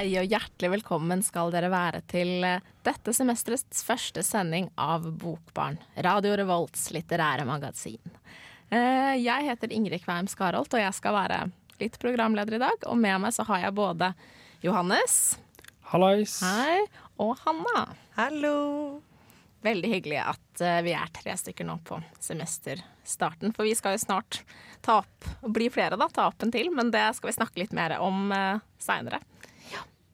[0.00, 5.76] Hei og hjertelig velkommen skal dere være til eh, dette semesterets første sending av Bokbarn,
[6.06, 8.00] Radio Revolts litterære magasin.
[8.72, 11.40] Eh, Jeg heter Ingrid Kveim Skarholt, og jeg skal være
[11.82, 12.86] litt programleder i dag.
[12.88, 14.08] Og med meg så har jeg både
[14.64, 15.18] Johannes,
[15.92, 16.38] Hallais.
[16.48, 16.80] hei,
[17.20, 17.90] og Hanna.
[18.16, 18.56] Hallo!
[19.60, 24.06] Veldig hyggelig at eh, vi er tre stykker nå på semesterstarten, for vi skal jo
[24.06, 24.40] snart
[24.80, 27.76] ta opp, bli flere da, ta opp en til, men det skal vi snakke litt
[27.76, 28.32] mer om
[28.80, 29.20] seinere.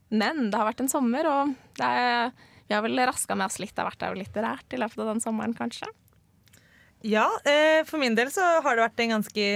[0.09, 2.30] Men det har vært en sommer, og er,
[2.69, 3.74] vi har vel raska med oss litt.
[3.78, 5.90] Har vært jo litterært i løpet av den sommeren, kanskje.
[7.07, 9.48] Ja, eh, for min del så har det vært en ganske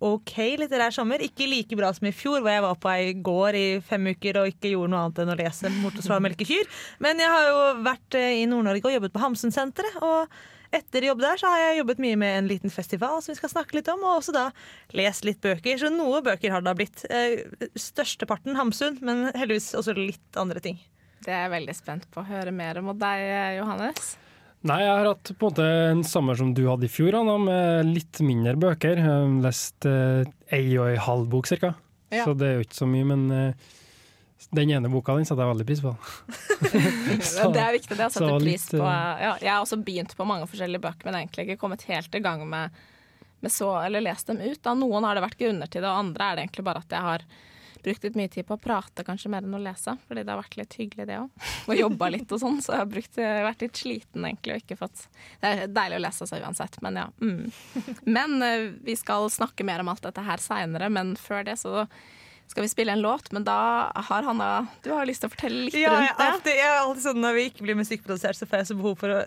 [0.00, 1.20] OK litterær sommer.
[1.24, 4.40] Ikke like bra som i fjor, hvor jeg var på ei gård i fem uker
[4.40, 6.62] og ikke gjorde noe annet enn å lese Mortosval og melke.
[7.04, 10.00] Men jeg har jo vært eh, i Nord-Norge og jobbet på Hamsunsenteret.
[10.00, 10.40] Og
[10.72, 13.52] etter jobb der så har jeg jobbet mye med en liten festival som vi skal
[13.52, 14.44] snakke litt om, og også da
[14.96, 15.78] lest litt bøker.
[15.82, 17.04] Så noe bøker har det da blitt.
[17.10, 17.42] Eh,
[17.78, 20.78] Størsteparten Hamsun, men heldigvis også litt andre ting.
[21.24, 22.92] Det er jeg veldig spent på å høre mer om.
[22.94, 23.26] Og deg,
[23.58, 24.14] Johannes?
[24.64, 27.38] Nei, jeg har hatt på en måte en sommer som du hadde i fjor, Anna,
[27.40, 28.98] med litt mindre bøker.
[29.00, 31.74] Jeg har lest eh, ei og ei halv bok cirka,
[32.12, 32.24] Ja.
[32.26, 33.06] så det er jo ikke så mye.
[33.08, 33.70] Men eh,
[34.56, 35.92] den ene boka den setter jeg veldig pris på.
[37.30, 38.86] Så- det er viktig det å sette pris litt, på.
[38.86, 42.14] eh, Ja, jeg har også begynt på mange forskjellige bøker, men egentlig ikke kommet helt
[42.14, 42.70] i gang med,
[43.40, 44.60] med så, eller lest dem ut.
[44.62, 44.74] Da.
[44.74, 47.06] Noen har det vært grunner til det, og andre er det egentlig bare at jeg
[47.10, 47.24] har
[47.80, 49.94] brukt litt mye tid på å prate, kanskje mer enn å lese.
[50.06, 51.46] Fordi det har vært litt hyggelig, det òg.
[51.64, 54.76] Og jobba litt og sånn, så jeg har brukt, vært litt sliten egentlig og ikke
[54.82, 55.06] fått
[55.40, 57.06] Det er deilig å lese seg uansett, men ja.
[57.24, 57.46] Mm.
[58.04, 61.86] Men eh, vi skal snakke mer om alt dette her seinere, men før det så
[62.50, 63.56] skal vi spille en låt, men da
[63.94, 66.26] har Hanna Du har lyst til å fortelle litt Ja, rundt det?
[66.26, 68.96] alltid, jeg er alltid sånn Når vi ikke blir musikkprodusert, så får jeg så behov
[68.98, 69.20] for å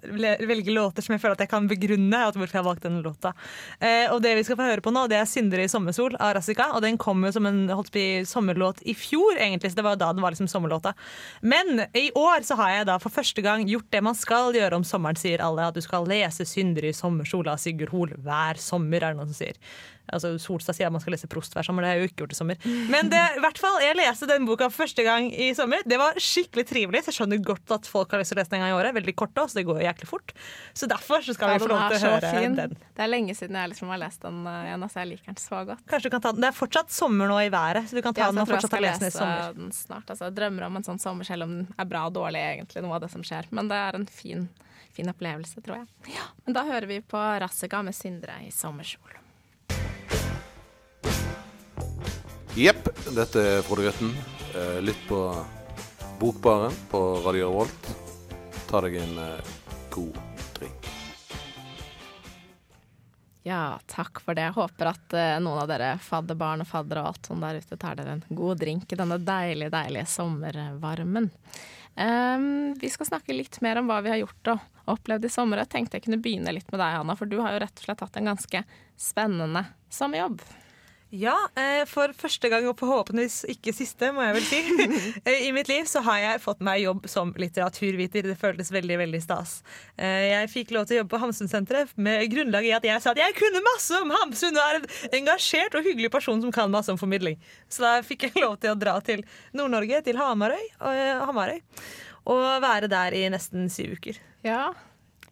[0.49, 3.03] velge låter som jeg føler at jeg kan begrunne at hvorfor jeg har valgt denne
[3.05, 3.31] låta.
[3.79, 6.35] Eh, og det vi skal få høre på nå, det er 'Syndere i sommersol' av
[6.35, 6.73] Rassika.
[6.75, 9.95] Og den kom jo som en holdt å sommerlåt i fjor, egentlig, så det var
[9.95, 10.93] da den var liksom sommerlåta.
[11.41, 14.75] Men i år så har jeg da for første gang gjort det man skal gjøre
[14.75, 15.67] om sommeren, sier alle.
[15.67, 19.31] At du skal lese 'Syndere i sommersol' av Sigurd Hoel hver sommer, er det noen
[19.33, 19.55] som sier.
[20.11, 21.85] Altså, Solstad sier at man skal lese Prost hver sommer.
[21.85, 22.57] Det har jeg jo ikke gjort i sommer.
[22.91, 25.85] Men det, i hvert fall, jeg leste den boka første gang i sommer.
[25.87, 27.03] Det var skikkelig trivelig.
[27.05, 28.77] Så jeg skjønner godt at folk har lyst til å lese den en gang i
[28.81, 28.95] året.
[28.97, 30.33] Veldig kort også, så det går jo jæklig fort.
[30.73, 32.57] Så derfor så skal Ja, vi få lov til å høre fin.
[32.59, 32.75] den.
[32.97, 35.39] Det er lenge siden jeg liksom har lest den uh, igjen, altså jeg liker den
[35.41, 35.85] så godt.
[35.93, 36.41] Kanskje du kan ta den.
[36.43, 38.75] Det er fortsatt sommer nå i været, så du kan ta Ja, den og fortsatt
[38.77, 39.53] ha lest den i lese sommer.
[39.61, 40.09] den snart.
[40.09, 42.83] Altså, jeg drømmer om en sånn sommer, selv om den er bra og dårlig, egentlig,
[42.85, 43.47] noe av det som skjer.
[43.55, 44.45] Men det er en fin,
[44.93, 46.15] fin opplevelse, tror jeg.
[46.17, 46.29] Ja.
[46.45, 49.19] Men da hører vi på Rassika med Sindre i sommersol'.
[52.53, 54.11] Jepp, dette er Frode Grøtten.
[54.53, 55.17] Eh, Lytt på
[56.19, 57.87] Bokbaren på Radio Revolt.
[58.69, 59.49] Ta deg en eh,
[59.89, 60.19] god
[60.59, 60.85] drink.
[63.41, 64.45] Ja, takk for det.
[64.45, 67.81] Jeg håper at eh, noen av dere fadderbarn og fadder og alt sånn der ute
[67.81, 71.33] tar dere en god drink i denne deilige, deilige sommervarmen.
[71.97, 75.65] Um, vi skal snakke litt mer om hva vi har gjort og opplevd i sommer.
[75.65, 77.89] Jeg tenkte jeg kunne begynne litt med deg, Hanna, for du har jo rett og
[77.89, 78.67] slett hatt en ganske
[79.09, 80.45] spennende sommerjobb.
[81.13, 84.61] Ja, eh, for første gang, og forhåpentligvis ikke siste, må jeg vel si,
[85.29, 88.25] eh, i mitt liv så har jeg fått meg jobb som litteraturviter.
[88.31, 89.59] Det føltes veldig veldig stas.
[89.93, 93.13] Eh, Jeg fikk lov til å jobbe på Hamsunsenteret med grunnlag i at jeg sa
[93.13, 96.73] at jeg kunne masse om Hamsun og er en engasjert og hyggelig person som kan
[96.73, 97.37] masse om formidling.
[97.69, 99.21] Så da fikk jeg lov til å dra til
[99.53, 101.61] Nord-Norge, til Hamarøy, og, Hamarøy,
[102.33, 104.17] og være der i nesten syv uker.
[104.47, 104.71] Ja,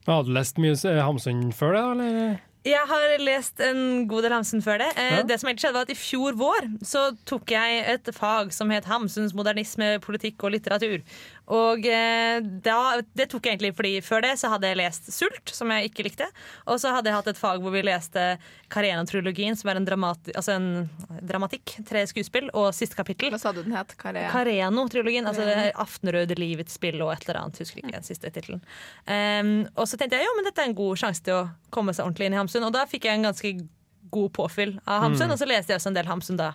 [0.06, 2.40] Hadde du lest mye Hamsun før det, da, eller?
[2.64, 4.92] Jeg har lest en god del Hamsun før det.
[4.96, 5.22] Eh, Ja.
[5.26, 8.70] Det som egentlig skjedde var at I fjor vår så tok jeg et fag som
[8.70, 11.02] het Hamsuns modernisme, politikk og litteratur.
[11.52, 15.52] Og eh, da, Det tok jeg egentlig fordi før det så hadde jeg lest Sult,
[15.52, 16.28] som jeg ikke likte.
[16.72, 18.26] Og så hadde jeg hatt et fag hvor vi leste
[18.72, 20.70] Careno-trilogien, som er en, dramati altså en
[21.28, 23.32] dramatikk, tre skuespill, og siste kapittel.
[23.34, 23.96] hva sa du den het?
[24.00, 25.28] Careno-trilogien.
[25.28, 27.62] Altså det Aftenrøde livets spill og et eller annet.
[27.64, 28.64] Husker ikke den siste tittelen.
[29.06, 31.96] Um, og så tenkte jeg jo, men dette er en god sjanse til å komme
[31.96, 32.68] seg ordentlig inn i Hamsun.
[32.68, 33.54] Og da fikk jeg en ganske
[34.12, 36.54] god påfyll av Hamsun, og så leste jeg også en del Hamsun da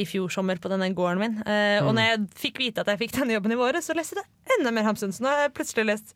[0.00, 1.38] i fjor sommer på denne gården min.
[1.44, 4.16] Eh, Og når jeg fikk vite at jeg fikk denne jobben i våre, så leste
[4.20, 5.12] jeg enda mer Hamsun.
[5.12, 6.14] Så nå har jeg plutselig lest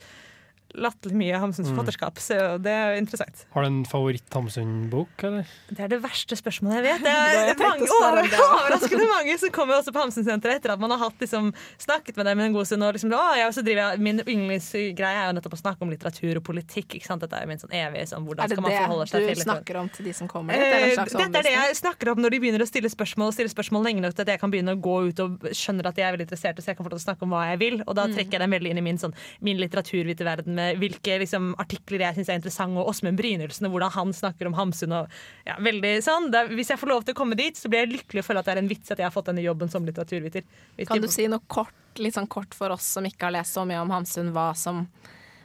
[0.74, 1.76] latterlig mye Hamsuns Mm.
[1.76, 3.44] forfatterskap, så det er jo interessant.
[3.54, 5.46] Har du en favoritt-Hamsun-bok, eller?
[5.70, 7.04] Det er det verste spørsmålet jeg vet.
[7.04, 7.14] Det
[7.54, 8.46] Det er mange, det også.
[8.58, 12.26] overraskende mange som kommer også på Hamsunsenteret etter at man har hatt, liksom, snakket med
[12.26, 12.82] dem en god stund.
[12.84, 16.40] Og liksom, å, jeg så driver min yndlingsgreie er jo nettopp å snakke om litteratur
[16.40, 16.96] og politikk.
[16.98, 17.22] Ikke sant?
[17.24, 19.30] Dette er jo min sånn evige sånn, hvordan Er skal man forholde seg til det
[19.30, 20.54] Er du det du snakker om til de som kommer?
[20.54, 22.90] Eller en Eh, slags Dette er det jeg snakker om når de begynner å stille
[22.92, 25.48] spørsmål og stille spørsmål lenge nok til at jeg kan begynne å gå ut og
[25.54, 27.76] skjønner at de er veldig interesserte, så jeg kan få snakke om hva jeg vil.
[27.86, 31.18] Og da trekker jeg dem veldig inn i min, sånn, min litteraturvite verden med hvilke
[31.22, 34.92] liksom, artikler jeg syns er interessante, og Åsmund Brynildsen og hvordan han snakker om Hamsun.
[35.00, 35.08] Og,
[35.46, 36.30] ja, veldig sånn.
[36.34, 38.40] Er- hvis jeg får lov til å komme dit, så blir jeg lykkelig og føler
[38.44, 40.42] at det er en vits at jeg har fått denne jobben som litteraturviter.
[40.78, 43.52] Hvis Kan du si noe kort, litt sånn kort for oss som ikke har lest
[43.54, 44.86] så mye om Hamsun, hva som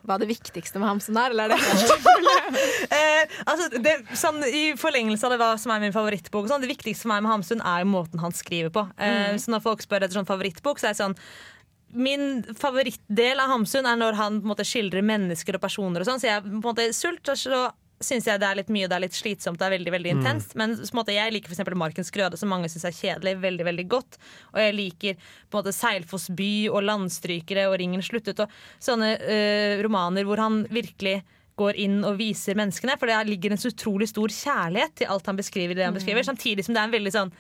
[0.08, 1.60] hva det viktigste med Hamsun er, eller er det
[2.90, 6.72] Eh, altså, det, sånn, I forlengelse av det hva som er min favorittbok, sånn, det
[6.72, 8.86] viktigste for meg med Hamsun er måten han skriver på.
[8.98, 11.18] Eh, Så når folk spør etter sånn favorittbok, så er det sånn
[11.92, 16.04] Min favorittdel av Hamsun er når han på en måte skildrer mennesker og personer.
[16.04, 17.70] og sånn, så jeg på en måte sult, og så
[18.00, 20.54] syns jeg det er litt mye, det er litt slitsomt, det er veldig veldig intenst.
[20.60, 21.74] Men på en måte, jeg liker f.eks.
[21.80, 24.20] Markens Grøde, som mange syns er kjedelig, veldig veldig godt.
[24.54, 29.16] Og jeg liker på en måte Seilfoss by og Landstrykere og Ringen sluttet og sånne
[29.20, 31.20] øh, romaner hvor han virkelig
[31.60, 32.96] går inn og viser menneskene.
[33.00, 35.76] For det ligger en så utrolig stor kjærlighet til alt han beskriver.
[35.76, 37.34] det han beskriver, Samtidig som det er en veldig sånn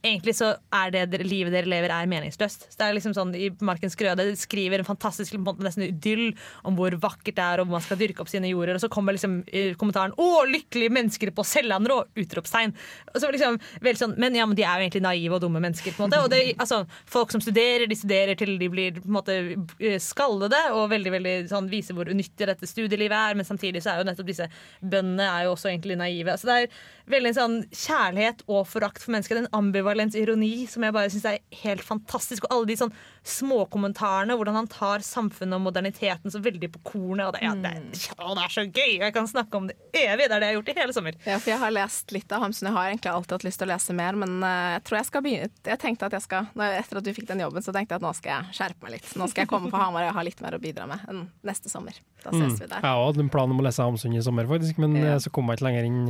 [0.00, 2.62] Egentlig så er det livet dere lever, er meningsløst.
[2.70, 6.30] Så det er liksom sånn, I Markens Grøde skriver en fantastisk nesten idyll
[6.64, 8.78] om hvor vakkert det er, og hvor man skal dyrke opp sine jorder.
[8.78, 12.72] Og så kommer liksom eh, kommentaren 'Å, lykkelige mennesker på Sellandrå!' utropstegn.
[13.12, 15.60] Og så liksom, vel sånn, Men ja, men de er jo egentlig naive og dumme
[15.60, 15.92] mennesker.
[15.92, 16.22] på en måte.
[16.24, 19.36] Og det, altså, Folk som studerer, de studerer til de blir på en måte
[19.80, 23.36] eh, skallede, og veldig, veldig sånn, viser hvor unyttig dette studielivet er.
[23.36, 24.48] Men samtidig så er jo nettopp disse
[24.80, 26.36] bøndene er jo også egentlig naive.
[26.38, 26.80] Så det er
[27.10, 29.42] veldig en sånn kjærlighet og forakt for mennesker.
[29.42, 29.50] En
[29.90, 32.44] ambivalens ironi som jeg bare syns er helt fantastisk.
[32.46, 32.92] Og alle de sånn
[33.26, 37.26] småkommentarene, hvordan han tar samfunnet og moderniteten så veldig på kornet.
[37.28, 37.72] Og det, ja, det,
[38.18, 38.94] å, det er så gøy!
[39.00, 40.28] Jeg kan snakke om det evig.
[40.30, 41.18] Det er det jeg har gjort i hele sommer.
[41.26, 42.68] Ja, for jeg har lest litt av Hamsun.
[42.70, 45.08] Jeg har egentlig alltid hatt lyst til å lese mer, men eh, jeg tror jeg
[45.10, 47.96] skal begynne Jeg tenkte at jeg skal Etter at du fikk den jobben, så tenkte
[47.96, 49.10] jeg at nå skal jeg skjerpe meg litt.
[49.18, 51.72] Nå skal jeg komme på Hamar og ha litt mer å bidra med enn neste
[51.72, 51.96] sommer.
[52.24, 52.82] Da ses vi der.
[52.84, 55.14] Jeg hadde en plan om å lese Hamsun i sommer, faktisk, men Ja.
[55.14, 56.00] eh, så kom jeg ikke lenger inn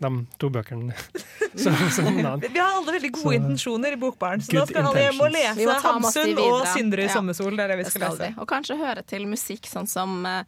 [0.00, 0.94] de to bøkene.
[1.62, 2.02] så, så.
[2.06, 2.22] Vi
[2.58, 5.78] har alle veldig gode Så- intensjoner i Bokbaren, så nå skal alle hjem og lese
[5.82, 7.14] Hamsun og Sindre i Ja.
[7.16, 7.56] sommersol.
[7.56, 8.28] Det er det vi Det skal skal lese.
[8.34, 8.40] vi.
[8.42, 10.42] Og kanskje høre til musikk sånn som uh,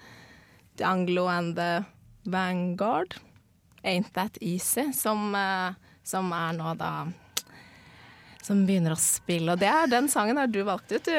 [0.76, 1.84] The Anglo and the
[2.26, 3.16] Vanguard.
[3.84, 5.72] Ain't That Easy, som, uh,
[6.04, 7.06] som er nå da
[8.50, 9.52] Som begynner å spille.
[9.54, 11.12] Og det er den sangen har du valgt ut, du.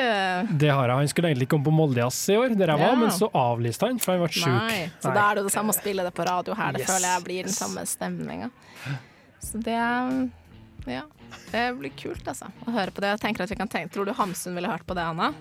[0.60, 0.98] Det har jeg.
[1.00, 2.98] Han skulle egentlig komme på Moldejazz i år, der jeg var, Ja.
[3.00, 4.52] men så avlyste han, for han ble sjuk.
[4.52, 4.82] Nei.
[5.00, 6.74] Så da er det det samme å spille det på radio her.
[6.76, 8.52] Det Yes, føler jeg blir den samme stemninga.
[9.40, 9.80] Så det
[10.92, 11.04] Ja.
[11.54, 12.52] Det blir kult, altså.
[12.68, 13.14] Å høre på det.
[13.16, 15.32] Jeg tenker at vi kan tenke Tror du Hamsun ville hørt på det, Anna?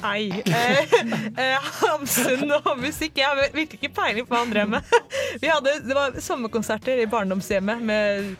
[0.00, 0.30] Nei.
[0.46, 0.94] Eh,
[1.42, 3.16] eh, Hamsun og musikk.
[3.18, 4.82] Jeg har virkelig ikke peiling på hva han drev med.
[5.42, 8.36] Vi hadde, det var sommerkonserter i barndomshjemmet med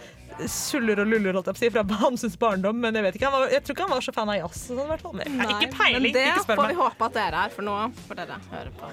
[0.46, 3.26] suller og luller holdt jeg på å si, fra Bamses barndom, men jeg vet ikke,
[3.31, 4.61] han var, jeg tror ikke han var så fan av jazz.
[4.69, 5.17] Sånn, i hvert fall.
[5.19, 6.02] Men jeg har ikke peiling.
[6.06, 7.76] men det ikke spør får vi håpe at dere er, for nå
[8.06, 8.87] får dere høre på.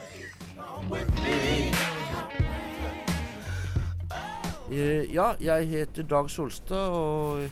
[4.71, 7.45] Eh, Ja, jeg heter Dag Solstad, og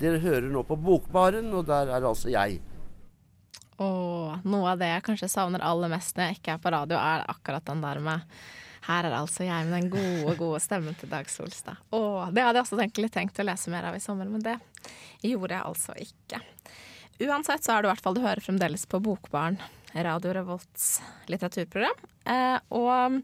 [0.00, 2.60] dere hører nå på Bokbaren, og der er altså jeg.
[3.78, 6.98] Og noe av det jeg kanskje savner aller mest når jeg ikke er på radio,
[6.98, 8.20] er akkurat den der med
[8.88, 11.80] her er altså jeg med den gode, gode stemmen til Dag Solstad.
[11.92, 14.56] Åh, det hadde jeg også egentlig tenkt å lese mer av i sommer, men det
[15.26, 16.40] gjorde jeg altså ikke.
[17.28, 19.58] Uansett så er det i hvert fall du hører fremdeles på Bokbarn,
[19.92, 22.04] Radio Revolts litteraturprogram.
[22.28, 23.18] Eh, og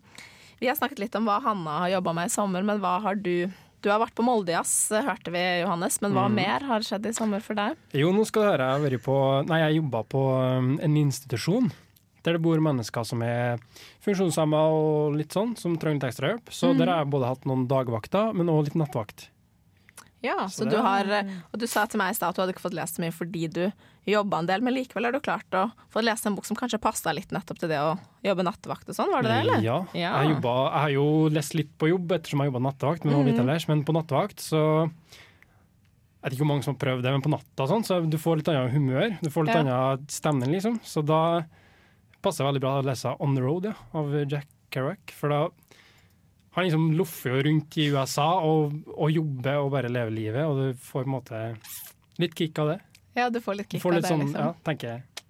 [0.60, 3.20] vi har snakket litt om hva Hanna har jobba med i sommer, men hva har
[3.20, 3.50] du
[3.84, 7.42] Du har vært på Moldejazz, hørte vi, Johannes, men hva mer har skjedd i sommer
[7.44, 7.76] for deg?
[7.92, 9.16] Jo, nå skal du høre, jeg har vært på
[9.50, 11.68] Nei, jeg jobba på um, en institusjon
[12.24, 13.60] der det bor mennesker som er
[14.04, 16.50] funksjonshemma og litt sånn, som trenger litt ekstra hjelp.
[16.54, 19.28] Så der har jeg både hatt noen dagvakter, men òg litt nattvakt.
[20.24, 21.04] Ja, så Så du har,
[21.52, 23.12] og du sa til meg i stad at du hadde ikke fått lest så mye
[23.12, 23.64] fordi du
[24.08, 26.80] jobba en del, men likevel har du klart å få lest en bok som kanskje
[26.80, 29.62] passa litt nettopp til det å jobbe nattevakt og sånn, var det det, eller?
[29.64, 29.76] Ja.
[29.96, 30.14] Ja.
[30.22, 33.28] Jeg, jobba, jeg har jo lest litt på jobb ettersom jeg jobba nattevakt, men, også
[33.30, 34.62] litt ellers, men på nattevakt så
[36.24, 38.16] Jeg vet ikke hvor mange som har prøvd det, men på natta sånn, så du
[38.16, 39.10] får litt annet humør.
[39.20, 39.60] Du får litt Ja.
[39.60, 40.78] annen stemning, liksom.
[40.80, 41.44] Så da
[42.24, 45.14] passer veldig bra å lese On the Road ja, av Jack Kerouac.
[45.14, 45.42] For da
[46.54, 50.60] Han liksom loffer jo rundt i USA og, og jobber og bare lever livet, og
[50.60, 51.40] du får på en måte
[52.22, 52.78] litt kick av det.
[53.18, 54.38] Ja, du får litt kick får av det, sånn, liksom.
[54.38, 55.24] ja, tenker jeg.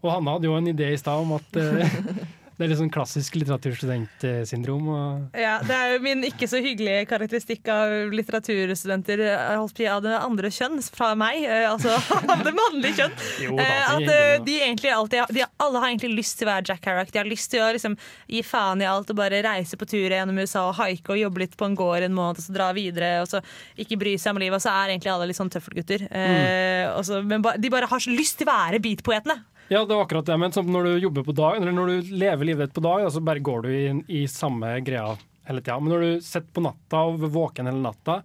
[0.00, 2.00] Og Hanna hadde jo en idé i stad om at eh,
[2.56, 4.86] Det er litt sånn klassisk litteraturstudentsyndrom.
[4.88, 9.20] Og Ja, Det er jo min ikke så hyggelige karakteristikk av litteraturstudenter
[9.60, 11.44] på av det andre kjønn fra meg.
[11.44, 11.92] eh, Altså
[12.32, 13.16] av det mannlige kjønn.
[13.44, 16.52] Jo da, Eh, at eh, de egentlig alltid de, Alle har egentlig lyst til å
[16.54, 17.10] være Jack Kerouac.
[17.12, 17.96] De har lyst til å liksom,
[18.30, 21.42] gi faen i alt og bare reise på tur gjennom USA og haike og jobbe
[21.44, 23.20] litt på en gård en måned og så dra videre.
[23.20, 23.42] Og så
[23.76, 24.56] ikke bry seg om livet.
[24.56, 26.06] Og så er egentlig alle litt sånn tøffelgutter.
[26.08, 29.42] Eh, men ba, de bare har så lyst til å være beatpoetene.
[29.68, 30.52] Ja, det var akkurat det.
[30.54, 33.20] Som Når du jobber på dag, eller når du lever livet ditt på dag, så
[33.20, 33.86] bare går du i,
[34.22, 35.80] i samme greia hele tida.
[35.80, 38.20] Men når du sitter på natta og er våken hele natta,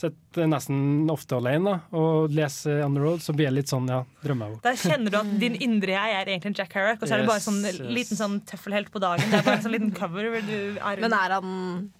[0.00, 3.88] sitter nesten ofte alene da, og leser On the Road, så blir det litt sånn,
[3.90, 7.02] ja, drømmer jeg Da kjenner du at din indre jeg er egentlig en Jack Harrock,
[7.02, 7.80] og så er det bare sånn yes.
[7.98, 9.28] liten sånn tøffelhelt på dagen.
[9.28, 11.50] Det er bare en sånn liten cover du er Men er han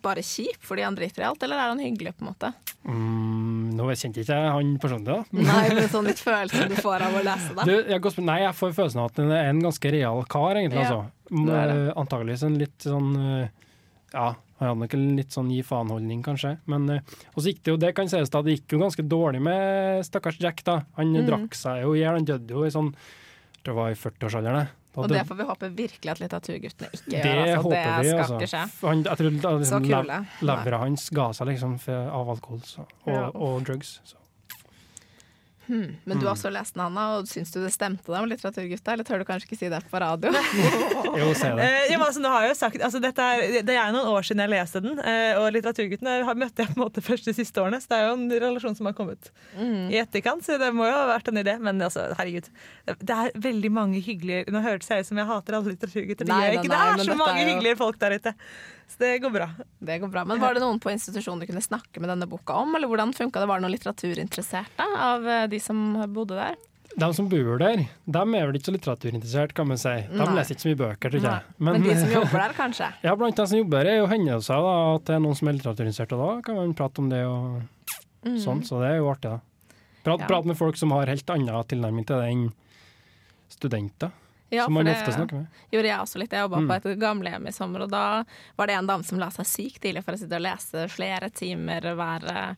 [0.04, 2.52] bare kjip fordi han driter i alt, eller er han hyggelig, på en måte?
[2.88, 3.39] Mm,
[3.80, 5.40] nå kjente ikke jeg han personlig, da.
[5.48, 7.64] Nei, men sånn litt følelse du får av å lese det.
[7.66, 10.84] Du, jeg, nei, jeg får følelsen av at han er en ganske real kar, egentlig.
[10.84, 11.56] Ja, altså.
[11.56, 13.50] Eh, Antageligvis en litt sånn eh,
[14.12, 14.28] Ja,
[14.60, 16.56] han hadde nok en litt sånn gi faen-holdning, kanskje.
[16.68, 19.04] Men også og så gikk det jo, det kan sies da, det gikk jo ganske
[19.08, 20.60] dårlig med stakkars Jack.
[20.66, 20.80] da.
[20.98, 21.26] Han Mm.
[21.30, 22.18] drakk seg jo i hjel.
[22.18, 22.92] Han døde jo i sånn
[23.64, 24.68] Det var i 40-årsalderen.
[24.96, 27.50] Og det får vi håpe virkelig at litteraturguttene ikke det gjør.
[27.56, 27.70] Altså.
[27.70, 28.38] det vi, skal altså.
[28.40, 28.62] ikke skje.
[28.88, 33.26] Han, jeg tror liksom, lev- Leveret hans ga seg liksom av alkohol så, og, Ja.
[33.34, 34.00] og drugs.
[34.04, 34.16] Så.
[35.70, 35.92] Hmm.
[36.04, 36.38] Men du har Mm.
[36.40, 38.92] også lest den, Hanna, og syns du det stemte da med litteraturgutta?
[38.92, 40.32] Eller tør du kanskje ikke si det på radio?
[41.20, 41.62] Jo, si det.
[41.62, 44.26] Eh, ja, men altså, har jeg jo sagt, altså, dette er, det er noen år
[44.26, 47.34] siden jeg leste den, eh, og Litteraturguttene har- møtte jeg på en måte først de
[47.38, 49.90] siste årene, så det er jo en relasjon som har kommet Mm.
[49.94, 51.54] i etterkant, så det må jo ha vært en idé.
[51.60, 52.48] Men altså, herregud,
[52.86, 56.26] det er veldig mange hyggelige Nå hørtes jeg ut som jeg hater alle litteraturgutter.
[56.26, 56.70] Det, Nei, gjør jeg nei, ikke.
[56.74, 58.34] det er nei, så mange er jo- hyggelige folk der ute.
[58.90, 59.46] Så det går bra.
[59.78, 60.24] Det går bra.
[60.26, 63.12] Men var det noen på institusjonen du kunne snakke med denne boka om, eller hvordan
[63.14, 63.46] funka det?
[63.46, 65.78] Var det noen litteraturinteresserte av eh, de som
[66.12, 66.58] bodde der?
[66.98, 69.92] De som bor der, de er vel ikke så litteraturinteressert, kan man si.
[70.10, 70.26] De Nei.
[70.34, 71.54] leser ikke så mye bøker, tror jeg.
[71.62, 72.88] Men, de som jobber der, kanskje?
[73.06, 75.22] Ja, blant de som jobber der, er jo hender det seg da, at det er
[75.22, 78.90] noen som er litteraturinteressert, og da kan man prate om det og sånn, så det
[78.90, 79.76] er jo artig, da.
[80.02, 80.24] Prat, Mm.
[80.24, 80.26] Ja.
[80.32, 82.44] Prate med folk som har helt annen tilnærming til det enn
[83.52, 84.10] studenter,
[84.50, 85.46] Ja, som man det ofte snakker med.
[85.70, 86.30] gjorde jeg også litt.
[86.32, 86.68] Jeg jobba Mm.
[86.68, 88.24] på et gamlehjem i sommer, og da
[88.56, 91.30] var det en dame som la seg syk tidlig for å sitte og lese flere
[91.30, 92.56] timer hver,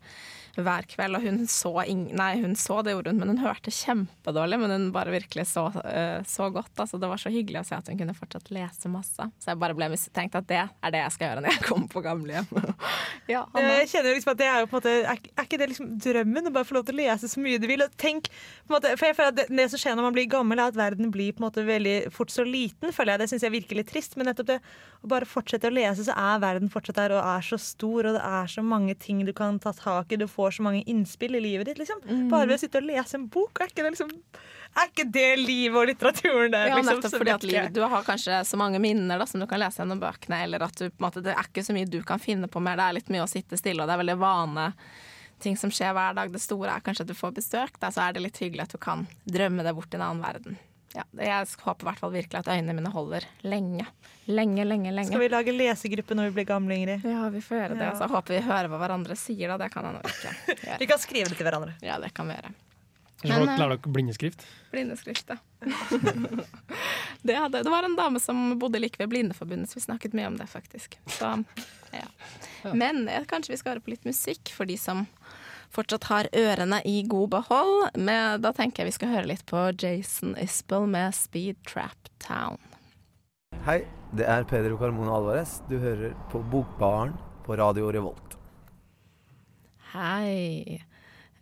[0.57, 1.17] hver kveld.
[1.17, 4.59] Og hun så, ingen nei, hun så det gjorde hun, men hun hørte kjempedårlig.
[4.63, 6.75] Men hun bare virkelig så, eh, så godt.
[6.77, 9.29] Altså, det var så hyggelig å se at hun kunne fortsatt lese masse.
[9.41, 11.89] Så jeg bare ble mistenkt at det er det jeg skal gjøre når jeg kommer
[11.93, 12.51] på gamlehjem.
[13.33, 15.71] ja, Jeg kjenner liksom at det er jo på en måte Er, er ikke det
[15.73, 16.49] liksom drømmen?
[16.51, 17.85] Å bare få lov til å lese så mye du vil?
[17.85, 20.17] Og tenk, på en måte, for jeg føler at det, det som skjer når man
[20.17, 22.93] blir gammel, er at verden blir på en måte veldig fort så liten.
[22.93, 24.19] føler jeg Det syns jeg virker litt trist.
[24.19, 24.61] Men nettopp det
[25.03, 28.17] å bare fortsette å lese, så er verden fortsatt der og er så stor, og
[28.19, 30.21] det er så mange ting du kan ta tak i.
[30.21, 31.79] Du får så mange innspill i livet ditt.
[31.79, 32.03] liksom.
[32.31, 34.11] Bare ved å sitte og lese en bok, er ikke det liksom
[34.73, 36.71] er ikke det livet og litteraturen der?
[36.71, 39.47] Ja, liksom, nettopp fordi at livet, Du har kanskje så mange minner da, som du
[39.47, 41.89] kan lese gjennom bøkene, eller at du, på en måte, det er ikke så mye
[41.93, 42.81] du kan finne på mer.
[42.81, 44.71] Det er litt mye å sitte stille, og det er veldig vane
[45.45, 46.33] ting som skjer hver dag.
[46.33, 48.77] Det store er kanskje at du får besøk, da, så er det litt hyggelig at
[48.77, 50.57] du kan drømme deg bort i en annen verden.
[50.93, 53.87] Ja, jeg håper i hvert fall virkelig at øynene mine holder lenge.
[54.29, 55.09] Lenge, lenge, lenge.
[55.09, 57.07] Skal vi lage lesegruppe når vi blir gamle, Ingrid?
[57.09, 57.87] Ja, vi får gjøre det.
[57.89, 57.95] Ja.
[57.97, 59.57] Så håper vi hører hva hverandre sier, da.
[59.63, 60.35] Det kan jeg nå ikke
[60.67, 60.77] gjøre.
[60.83, 61.79] Vi kan skrive det til hverandre.
[61.85, 62.53] Ja, det kan vi gjøre.
[63.23, 64.45] Men, folk lærer dere blindeskrift?
[64.73, 65.37] Blindeskrift, ja.
[67.23, 70.27] det, hadde, det var en dame som bodde like ved Blindeforbundet, så vi snakket mye
[70.33, 70.99] om det, faktisk.
[71.07, 71.31] Så,
[71.95, 72.09] ja.
[72.83, 75.07] Men eh, kanskje vi skal høre på litt musikk for de som
[75.73, 77.89] fortsatt har ørene i god behold.
[77.97, 82.61] Men da tenker jeg vi skal høre litt på Jason Isbell med Speed Trap Town.
[83.67, 83.83] Hei,
[84.17, 85.61] det er Pedro Carmona Alvarez.
[85.71, 88.39] Du hører på Bokbaren på Radio Revolt.
[89.93, 90.81] Hei.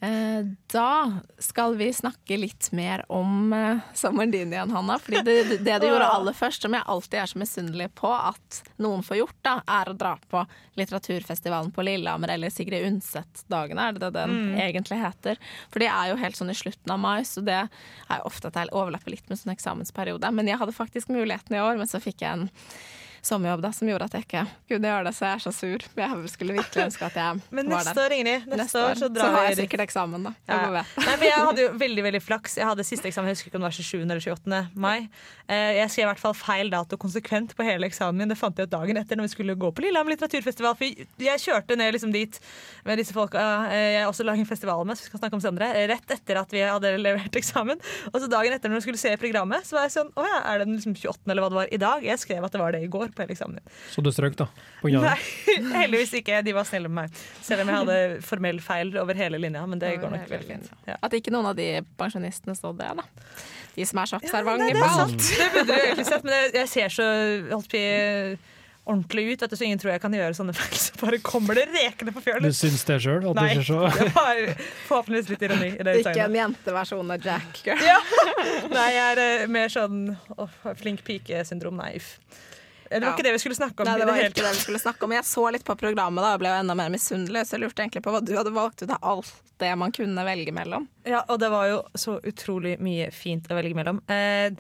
[0.02, 4.96] Eh, da skal vi snakke litt mer om eh, sommeren din igjen, Hanna.
[4.98, 8.62] Fordi det, det, du gjorde aller først, som jeg alltid er så misunnelig på at
[8.80, 10.44] noen får gjort, da, er å dra på
[10.80, 15.42] litteraturfestivalen på Lillehammer eller Sigrid Undset-dagene, er det det den egentlig heter?
[15.68, 18.48] For det er jo helt sånn i slutten av mai, så det er jo ofte
[18.48, 20.32] at jeg overlapper litt med sånn eksamensperiode.
[20.32, 22.48] Men jeg hadde faktisk muligheten i år, men så fikk jeg en
[23.22, 25.84] sommerjobb da, som gjorde at jeg ikke kunne gjøre det, så jeg er så sur.
[26.00, 28.04] Jeg skulle virkelig ønske at jeg Men var neste der.
[28.06, 30.32] år, Ingrid, neste, år så drar har jeg sikkert eksamen, da.
[30.48, 30.66] Jeg Ja.
[30.70, 30.84] må.
[31.04, 32.56] Nei, men jeg hadde jo veldig veldig flaks.
[32.56, 34.02] Jeg hadde siste eksamen, jeg husker ikke om det var 27.
[34.10, 34.68] eller 28.
[34.74, 35.08] mai.
[35.48, 38.28] Eh, Jeg skrev i hvert fall feil dato konsekvent på hele eksamen min.
[38.28, 40.74] Det fant jeg ut dagen etter når vi skulle gå på Lillehammer litteraturfestival.
[40.76, 40.84] For
[41.24, 42.38] jeg kjørte ned liksom dit
[42.84, 45.40] med disse folka eh, jeg også lager en festival med, så vi skal snakke om
[45.44, 47.78] senere, rett etter at vi hadde levert eksamen.
[48.12, 50.40] Og så dagen etter når vi skulle se programmet, så var jeg sånn Å ja,
[50.52, 51.30] er det den liksom 28.
[51.30, 52.02] eller hva det var i dag?
[52.04, 53.09] Jeg skrev at det var det i går.
[53.14, 53.72] På hele eksamen din.
[53.92, 54.48] Så du strøk, da?
[54.82, 54.92] Det?
[55.04, 55.16] Nei,
[55.82, 56.42] heldigvis ikke.
[56.46, 57.22] De var snille med meg.
[57.44, 59.64] Selv om jeg hadde formell feil over hele linja.
[59.70, 60.70] Men det går nok veldig fint.
[60.88, 60.98] Ja.
[61.00, 63.06] At ikke noen av de pensjonistene så det, da.
[63.74, 65.28] De som er observante det på alt.
[65.40, 67.10] Det burde du egentlig sett, men jeg, jeg ser så
[67.52, 67.84] holdt på,
[68.90, 70.76] ordentlig ut, vet du, så ingen tror jeg kan gjøre sånne feil.
[70.80, 72.48] Så bare kommer det rekende på fjølet.
[72.48, 73.24] Du syns det sjøl?
[73.36, 74.42] Nei, du ser så det var
[74.88, 77.62] forhåpentligvis litt ironi i det Ikke en jenteversjon av Jack.
[77.66, 78.14] Girl.
[78.72, 81.78] Nei, jeg er eh, mer sånn oh, flink pike-syndrom.
[81.80, 82.16] Nei, uff.
[82.90, 83.14] Det var Ja.
[83.14, 83.86] ikke det vi skulle snakke om.
[83.86, 85.12] Nei, det var ikke det vi skulle snakke om.
[85.14, 87.84] Jeg så litt på programmet da, og ble jo enda mer misunnelig, så jeg lurte
[87.84, 89.30] egentlig på hva du hadde valgt ut av alt
[89.62, 90.88] det man kunne velge mellom.
[91.06, 94.00] Ja, og det var jo så utrolig mye fint å velge mellom.
[94.10, 94.50] Eh,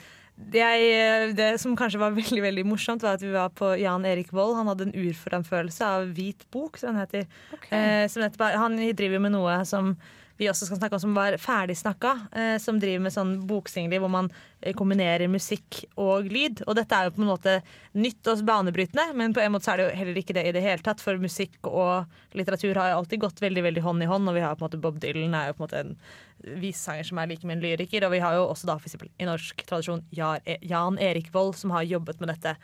[0.54, 4.30] jeg, det som kanskje var veldig veldig morsomt, var at vi var på Jan Erik
[4.32, 4.54] Vold.
[4.60, 7.26] Han hadde en urframførelse av Hvit bok, som den heter.
[7.74, 9.96] Eh, som nettopp han driver med noe som
[10.40, 12.12] vi også skal snakke om, som var ferdigsnakka.
[12.32, 14.30] Eh, som driver med sånn boksingler hvor man
[14.60, 16.62] eh, kombinerer musikk og lyd.
[16.64, 17.58] Og dette er jo på en måte
[18.00, 20.54] nytt og banebrytende, men på en måte så er det jo heller ikke det i
[20.56, 21.04] det hele tatt.
[21.04, 24.46] For musikk og litteratur har jo alltid gått veldig veldig hånd i hånd, og vi
[24.46, 27.28] har på en måte Bob Dylan er jo på en måte en vissanger som er
[27.34, 28.08] like med en lyriker.
[28.08, 31.76] Og vi har jo også da for eksempel i norsk tradisjon Jan Erik Vold, som
[31.76, 32.56] har jobbet med dette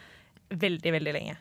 [0.49, 1.41] veldig, veldig lenge.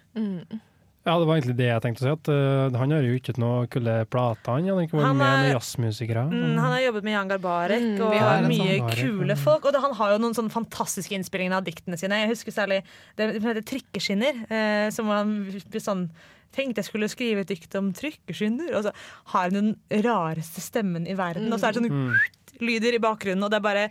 [1.05, 2.13] Ja, det var egentlig det jeg tenkte å si.
[2.17, 4.55] At uh, Han har jo ikke noe kule plater.
[4.55, 6.23] Han har ikke vært Han med er- med jazzmusikere.
[6.31, 9.65] Mm, han har jobbet med Jan Garbarek Mm, og vi har mye sånn kule folk.
[9.69, 12.17] Og det, han har jo noen sånne fantastiske innspillinger av diktene sine.
[12.25, 12.81] Jeg husker særlig
[13.17, 14.41] det som heter 'Trikkeskinner'.
[14.49, 15.35] uh, som han
[15.77, 16.09] sånn
[16.55, 18.91] Tenkte jeg skulle skrive et dikt om trykkeskinner, og så
[19.33, 21.51] har han den rareste stemmen i verden.
[21.51, 22.13] Og så er det sånne Mm.
[22.61, 23.89] lyder i bakgrunnen, og det er bare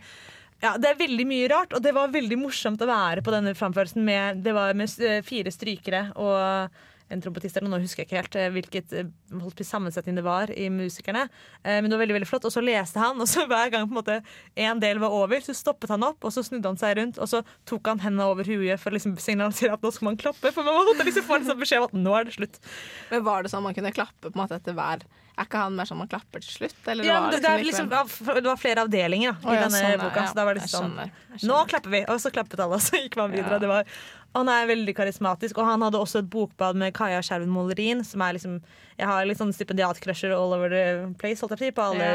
[0.63, 3.53] ja, Det er veldig mye rart, og det var veldig morsomt å være på denne
[3.53, 4.01] framførelsen.
[4.03, 6.71] Med, det var med eh, fire strykere og
[7.13, 9.09] en trompetist, eller nå husker jeg ikke helt eh, hvilket eh,
[9.41, 11.27] holdt sammensetning det var i musikerne.
[11.61, 12.47] Eh, Men det var veldig veldig flott.
[12.49, 14.17] Og så leste han, og så hver gang på en måte
[14.67, 17.29] en del var over, så stoppet han opp, og så snudde han seg rundt, og
[17.29, 20.49] så tok han hendene over huet for å liksom signalisere at nå skal man klappe.
[20.55, 22.57] For man måtte liksom få en sånn beskjed om at nå er det slutt.
[23.11, 25.75] Men var det sånn man kunne klappe på en måte etter hver Er ikke han
[25.75, 26.77] mer sånn man klapper til slutt?
[26.87, 29.81] Eller Ja, var det, det, liksom, det var flere avdelinger da, i i ja, denne
[29.83, 30.21] sånn, boka.
[30.21, 30.27] ja.
[30.31, 32.05] Så da var det Jeg sånn skjønner, Nå klapper vi!
[32.07, 33.57] Og så klappet alle, og så gikk man videre.
[33.59, 33.89] Det var,
[34.35, 38.23] han er veldig karismatisk, og han hadde også et bokbad med Kaja Skjerven Molerin, som
[38.23, 38.57] er liksom
[38.95, 40.83] Jeg har litt sånn stipendiatcrusher all over the
[41.19, 42.07] place, holdt jeg på alle,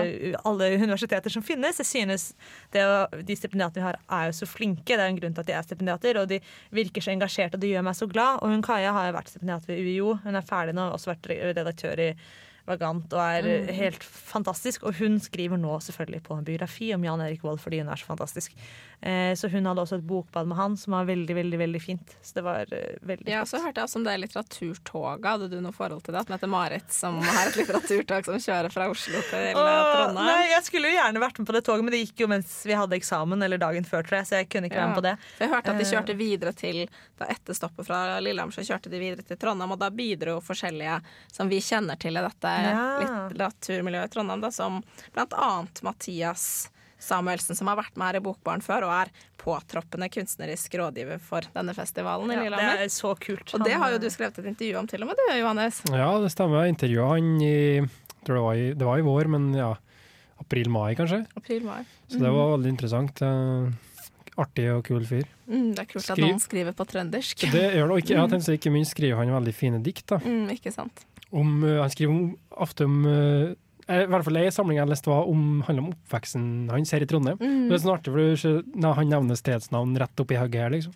[0.49, 1.77] alle universiteter som finnes.
[1.85, 2.31] Jeg synes
[2.73, 2.85] det,
[3.29, 4.97] De stipendiatene vi har, er jo så flinke.
[4.97, 6.41] Det er en grunn til at de er stipendiater, og de
[6.73, 8.41] virker så engasjerte, og det gjør meg så glad.
[8.41, 10.15] Og hun Kaja har jo vært stipendiat ved UiO.
[10.25, 12.15] Hun er ferdig nå, har også vært redaktør i
[12.67, 13.67] Vagant og er Mm.
[13.75, 14.83] helt fantastisk.
[14.83, 17.97] Og hun skriver nå selvfølgelig på en biografi om Jan Erik Vold fordi hun er
[17.97, 18.53] så fantastisk.
[19.03, 22.11] Eh, så hun hadde også et bokbad med han som var veldig, veldig veldig fint.
[22.21, 25.25] Så det var veldig veldig Ja, så hørte jeg også om det litteraturtoget.
[25.25, 26.25] Hadde du noe forhold til det?
[26.27, 30.19] Som heter Marit, som har et litteraturtog som kjører fra Oslo til Trondheim.
[30.21, 32.53] nei, jeg skulle jo gjerne vært med på det toget, men det gikk jo mens
[32.69, 35.07] vi hadde eksamen eller dagen før, tror jeg, så jeg kunne ikke være med på
[35.09, 35.15] det.
[35.41, 35.93] Jeg hørte at de Eh.
[35.95, 36.83] kjørte videre til
[37.19, 41.01] da Etter stoppet fra Lillehammer så kjørte de videre til Trondheim, og da bidro forskjellige
[41.33, 43.01] som vi kjenner til i dette Ja.
[43.01, 44.83] litteraturmiljøet i Trondheim, da, som
[45.15, 46.69] blant annet Mathias
[47.01, 51.47] Samuelsen, som har vært med her i Bokbarn før, og er påtroppende kunstnerisk rådgiver for
[51.55, 53.55] denne festivalen i Ja, det er så kult.
[53.57, 55.83] Og det har jo du skrevet et intervju om til og med, du, Johannes.
[55.89, 56.67] Ja, det stemmer.
[56.67, 57.57] Jeg intervjua han i
[58.21, 59.71] jeg tror det var i, det var i vår, men ja,
[60.43, 61.23] april-mai kanskje.
[61.41, 61.87] April-mai.
[62.11, 63.23] Så det var veldig interessant.
[63.25, 63.71] Eh,
[64.41, 65.25] Artig og kul fyr.
[65.51, 66.27] Mm, det er kult at Skriv.
[66.29, 67.47] noen skriver på trøndersk.
[67.53, 70.07] Det gjør det, og ikke, ja, tenk ikke minst skriver han veldig fine dikt.
[70.13, 70.21] da.
[70.23, 71.03] Mm, ikke sant.
[71.33, 72.37] Om, eh, han skriver
[72.67, 73.57] ofte om eh,
[73.91, 77.09] I hvert fall en samling jeg leste var om, handler om oppveksten hans her i
[77.11, 77.39] Trondheim.
[77.41, 77.69] Mm.
[77.69, 80.95] Det er sånn artig, for du han nevner stedsnavn rett oppi hugget her, liksom.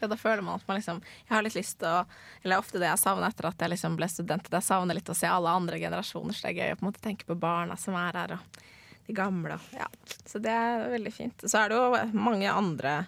[0.00, 2.02] Ja, da føler man at man liksom Jeg har litt lyst til å
[2.44, 5.08] Eller ofte det jeg savner etter at jeg liksom ble student, at jeg savner litt
[5.08, 6.36] å se alle andre generasjoner.
[6.36, 8.60] Så det er gøy å på en måte tenke på barna som er her, og
[9.06, 9.54] de gamle.
[9.54, 9.86] og- Ja.
[10.26, 11.38] Så det er veldig fint.
[11.48, 13.06] Så er det jo mange andre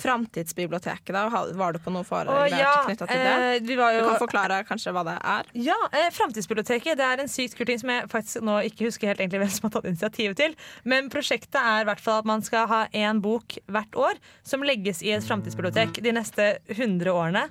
[0.00, 1.24] Framtidsbiblioteket, da.
[1.28, 3.32] Var du på noen foredrag ja, knytta til det?
[3.56, 5.50] eh, vi var Du kan forklare kanskje hva det er?
[5.66, 9.10] Ja, eh, Framtidsbiblioteket det er en sykt kul ting som jeg faktisk nå ikke husker
[9.10, 10.56] helt egentlig hvem som har tatt initiativet til.
[10.84, 14.64] Men prosjektet er i hvert fall at man skal ha én bok hvert år som
[14.66, 17.48] legges i et framtidsbibliotek de neste 100 årene.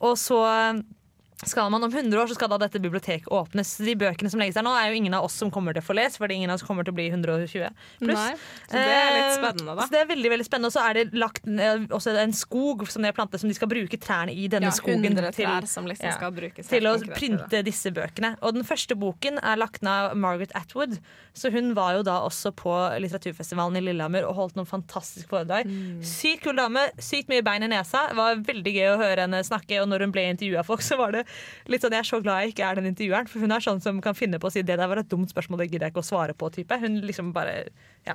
[0.00, 0.40] Og så
[1.46, 3.72] skal man om 100 år så skal da dette biblioteket åpnes.
[3.80, 5.86] De bøkene som legges der nå, er jo ingen av oss som kommer til å
[5.86, 7.70] få lest, fordi ingen av oss kommer til å bli 120
[8.02, 8.18] pluss.
[8.18, 8.34] Nei.
[8.68, 9.86] Så det er litt Eh, spennende, da.
[9.86, 11.46] Så det er veldig veldig spennende Og så er det lagt
[11.96, 14.74] også en skog som de har plantet, som de skal bruke trærne i denne Ja,
[14.74, 18.34] skogen til, som liksom ja, skal brukes til å printe disse bøkene.
[18.42, 20.98] Og den første boken er lagt ned av Margaret Atwood.
[21.36, 22.72] Så hun var jo da også på
[23.02, 25.68] litteraturfestivalen i Lillehammer og holdt noen fantastiske foredrag.
[25.68, 26.02] Mm.
[26.06, 28.08] Sykt kul dame, sykt mye bein i nesa.
[28.10, 29.80] Det var veldig gøy å høre henne snakke.
[29.82, 31.24] Og når hun ble intervjua av folk, så var det
[31.66, 33.80] litt sånn Jeg er så glad jeg ikke er den intervjueren, for hun er sånn
[33.82, 35.94] som kan finne på å si det der var et dumt spørsmål, det gidder jeg
[35.94, 36.50] ikke å svare på.
[36.52, 37.68] type Hun liksom bare
[38.06, 38.14] Ja.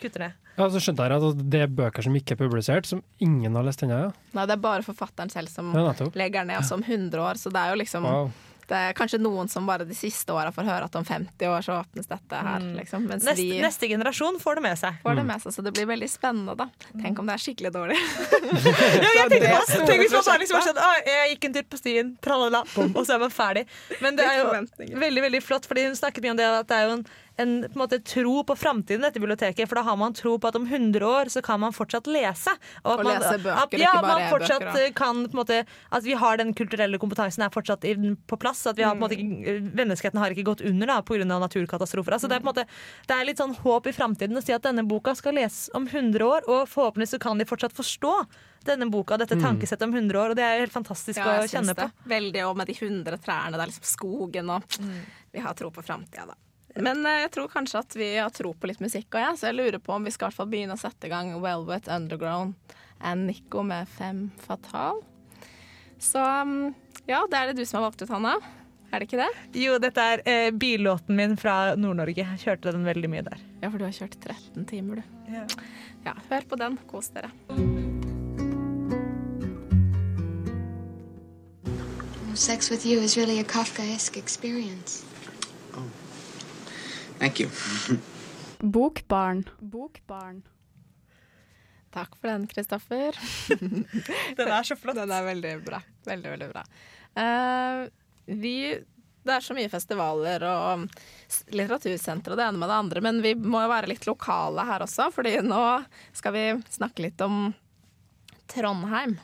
[0.00, 0.32] kutter ned.
[0.56, 3.62] Ja, så skjønte jeg at det er bøker som ikke er publisert, som ingen har
[3.64, 3.98] lest ennå.
[4.08, 4.12] Ja.
[4.34, 7.50] Nei, det er bare forfatteren selv som Ja, legger ned altså om 100 år, så
[7.52, 8.30] det er jo liksom Wow.
[8.70, 11.64] Det er kanskje noen som bare de siste åra får høre at om 50 år
[11.66, 13.02] så åpnes dette her, liksom.
[13.10, 15.00] Mens Neste, vi neste generasjon får det med seg.
[15.02, 15.18] får Mm.
[15.18, 16.68] det med seg, så det blir veldig spennende, da.
[17.02, 17.98] Tenk om det er skikkelig dårlig.
[19.00, 20.80] Ja, jeg tenkte på, tenk hvis man bare liksom har skjønt,
[21.10, 23.66] Jeg gikk en tur på stien, tralala, bom, og så er man ferdig.
[24.00, 26.78] Men det er jo veldig veldig flott, fordi hun snakket mye om det at det
[26.78, 27.04] er jo en,
[27.42, 29.68] en på en måte, tro på framtiden, dette biblioteket.
[29.68, 32.52] For da har man tro på at om 100 år så kan man fortsatt lese.
[32.52, 36.36] at Og man, lese bøker, at, ikke bare fortsatt eh, kan måte At vi har
[36.36, 38.66] den kulturelle kompetansen er fortsatt i- på plass.
[38.66, 39.72] At vi har på en måte Mm.
[39.74, 41.24] Menneskeheten har ikke gått under da pga.
[41.24, 42.12] naturkatastrofer.
[42.12, 42.66] Altså, det, er på en måte,
[43.06, 45.86] det er litt sånn håp i framtiden å si at denne boka skal leses om
[45.86, 48.26] 100 år, og forhåpentligvis så kan de fortsatt forstå
[48.64, 50.30] denne boka, dette tankesettet om 100 år.
[50.30, 51.90] Og det er helt fantastisk Ja, å kjenne på.
[52.06, 54.62] Veldig, og med de 100 trærne, det er liksom skogen og
[55.32, 56.34] Vi har tro på framtida, da.
[56.74, 59.32] Men eh, jeg tror kanskje at vi har tro på litt musikk òg, ja.
[59.36, 61.32] så jeg lurer på om vi skal i hvert fall begynne å sette i gang
[61.42, 65.02] Velvet Underground and Nico med Fem Fatal.
[66.00, 66.72] Så mm,
[67.10, 68.38] ja, det er det du som har valgt ut, Hanna.
[68.90, 69.30] Er det ikke det?
[69.60, 72.24] Jo, dette er eh, billåten min fra Nord-Norge.
[72.24, 73.42] Jeg kjørte den veldig mye der.
[73.62, 75.36] Ja, for du har kjørt 13 timer, du.
[76.06, 76.78] Ja, hør på den.
[76.90, 77.30] Kos dere.
[82.34, 85.04] Sex with you is really a Kafkaesque experience.
[87.20, 87.50] Thank you.
[88.60, 89.44] Bokbarn.
[89.60, 90.42] Bokbarn.
[91.90, 93.16] Takk for den, Kristoffer.
[94.36, 94.96] Den er så flott.
[94.96, 95.80] Den er veldig bra.
[96.06, 96.62] Veldig, veldig bra.
[97.18, 97.88] Uh,
[98.24, 98.78] vi
[99.20, 103.18] det er så mye festivaler og litteratursenter litteratursentre og det ene med det andre, men
[103.20, 105.64] vi må jo være litt lokale her også, fordi nå
[106.16, 107.50] skal vi snakke litt om
[108.50, 109.18] Trondheim.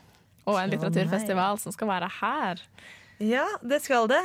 [0.46, 2.60] Og en litteraturfestival som skal være her.
[3.22, 4.20] Ja, det skal det.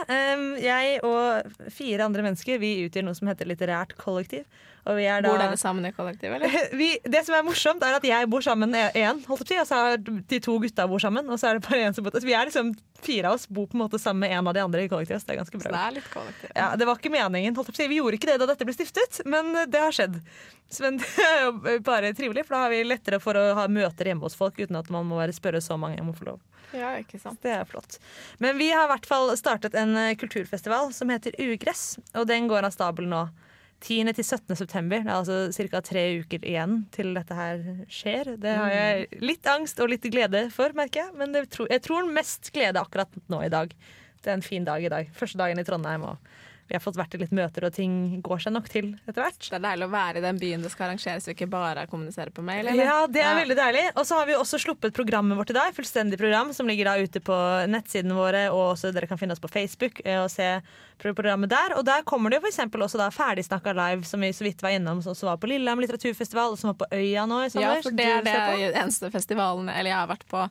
[0.59, 4.43] Jeg og fire andre mennesker Vi utgjør noe som heter Litterært kollektiv.
[4.89, 6.53] Og vi er da Bor dere sammen i kollektiv, eller?
[6.79, 9.99] vi, det som er morsomt, er at jeg bor sammen med én, og så er
[10.01, 11.29] de to gutta bor sammen.
[11.29, 13.67] Og så er det bare én som bor Vi er liksom fire av oss bor
[13.69, 15.21] på en måte sammen med en av de andre i kollektivet.
[15.21, 16.53] Så det er ganske Så det er litt kollektiv.
[16.55, 17.57] Ja, Det var ikke meningen.
[17.77, 20.17] Vi gjorde ikke det da dette ble stiftet, men det har skjedd.
[20.81, 24.09] Men det er jo bare trivelig, for da har vi lettere for å ha møter
[24.09, 26.41] hjemme hos folk uten at man må være spørre så mange om å få lov.
[26.73, 27.41] Ja, ikke sant.
[27.43, 27.99] Det er flott.
[28.39, 31.99] Men vi har i hvert fall startet en kulturfestival som heter Ugress.
[32.15, 33.25] Og den går av stabelen nå
[33.81, 34.13] 10.
[34.13, 34.55] til 17.
[34.55, 35.01] september.
[35.01, 35.81] Det er altså ca.
[35.85, 38.35] tre uker igjen til dette her skjer.
[38.41, 41.15] Det har jeg litt angst og litt glede for, merker jeg.
[41.17, 43.73] Men det tro, jeg tror mest glede akkurat nå i dag.
[44.21, 45.09] Det er en fin dag i dag.
[45.17, 46.05] Første dagen i Trondheim.
[46.13, 46.17] og
[46.71, 49.43] vi har fått vært i litt møter, og ting går seg nok til etter hvert.
[49.43, 52.31] Det er deilig å være i den byen det skal arrangeres, og ikke bare kommunisere
[52.31, 52.69] på mail.
[52.71, 52.87] eller?
[52.87, 53.81] Ja, det er veldig deilig.
[53.99, 55.75] Og så har vi også sluppet programmet vårt i dag.
[55.75, 57.41] Fullstendig program som ligger da ute på
[57.73, 60.47] nettsidene våre, og også dere kan finne oss på Facebook eh, og se
[61.03, 61.75] programmet der.
[61.75, 64.77] Og der kommer det jo eksempel også da Ferdigsnakka live, som vi så vidt var
[64.77, 67.81] innom, som var på Lillehammer litteraturfestival, og som var på Øya nå i sommer.
[67.81, 70.47] Ja, for det er det eneste festivalen Eller jeg har vært på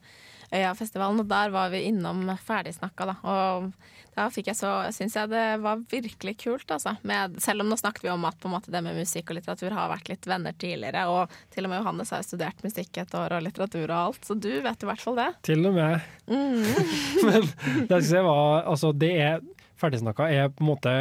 [0.51, 3.15] Øyafestivalen, og der var vi innom Ferdigsnakka, da.
[3.23, 3.69] Og
[4.17, 6.97] da fikk jeg så Syns jeg det var virkelig kult, altså.
[7.07, 9.93] Med, selv om nå snakket vi om at måte, det med musikk og litteratur har
[9.93, 13.47] vært litt venner tidligere, og til og med Johannes har studert musikk et år, og
[13.47, 15.31] litteratur og alt, så du vet i hvert fall det.
[15.47, 16.11] Til og med.
[17.29, 19.41] Men det jeg skal si var altså, det er
[19.81, 20.95] Ferdigsnakka er på en måte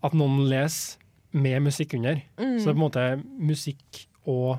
[0.00, 1.00] at noen leser
[1.36, 2.22] med musikk under.
[2.38, 3.04] Så det er på en måte
[3.50, 4.58] musikk og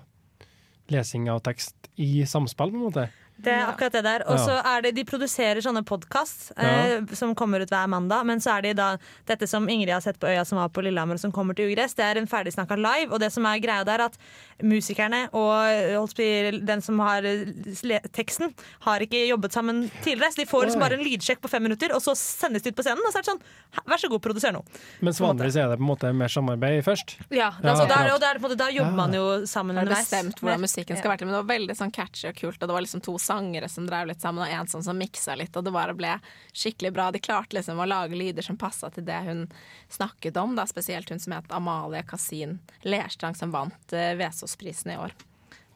[0.92, 3.08] lesing av tekst i samspill, på en måte.
[3.44, 4.26] Det er akkurat det der.
[4.32, 8.26] Og så er det, De produserer sånne podkast eh, som kommer ut hver mandag.
[8.28, 8.94] Men så er det da
[9.30, 11.96] dette som Ingrid har sett på Øya, som var på Lillehammer, som kommer til Ugress.
[11.98, 13.12] Det er en ferdigsnakka live.
[13.12, 14.18] Og det som er greia der, at
[14.62, 18.54] musikerne og eh, den som har eh, teksten,
[18.88, 20.32] har ikke jobbet sammen tidligere.
[20.32, 22.80] Så de får liksom bare en lydsjekk på fem minutter, og så sendes de ut
[22.80, 23.04] på scenen.
[23.06, 23.44] Og så er det sånn
[23.88, 24.60] Vær så god, produser nå.
[25.00, 27.16] Mens vanligvis er det på en måte mer samarbeid først.
[27.32, 29.88] Ja, Ja, altså, der, og der, på en måte, da jobber man jo sammen Har
[29.88, 32.60] er bestemt hvordan musikken skal være til, men det var veldig sånn catchy og kult,
[32.62, 35.38] og det var liksom to sangere som drev litt sammen, og en sånn som miksa
[35.40, 36.18] litt, og det bare ble
[36.52, 37.10] skikkelig bra.
[37.12, 39.46] De klarte liksom å lage lyder som passa til det hun
[39.92, 45.02] snakket om, da, spesielt hun som het Amalie Kasin Lerstrang, som vant uh, Vesaasprisen i
[45.02, 45.16] år.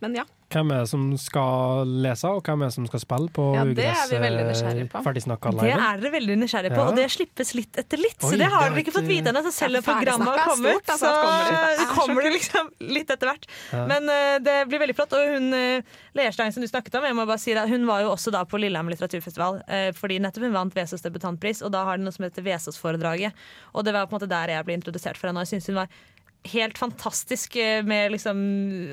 [0.04, 0.26] Men ja.
[0.54, 3.64] Hvem er det som skal lese, og hvem er det som skal spille på Ja,
[3.66, 5.02] det Ugress er vi veldig nysgjerrige på.
[5.02, 6.86] Det er dere veldig nysgjerrige på, Ja.
[6.92, 8.20] og det slippes litt etter litt.
[8.22, 9.42] Oi, så det har dere ikke fått vite ennå.
[9.48, 11.74] Så selv om programmet har kommet, stort, altså, så kommer det.
[11.82, 13.50] det kommer det liksom litt etter hvert.
[13.90, 15.18] Men uh, det blir veldig flott.
[15.18, 18.06] Og hun uh, Lerstein som du snakket om, jeg må bare si det, hun var
[18.06, 21.84] jo også da på Lillehammer litteraturfestival, uh, fordi nettopp hun vant Vesaas debutantpris, og da
[21.90, 23.34] har de noe som heter Vesaas-foredraget.
[23.74, 25.74] Og det var på en måte der jeg ble introdusert for henne, og jeg synes
[25.74, 25.90] hun var
[26.52, 28.40] helt fantastisk eh, med liksom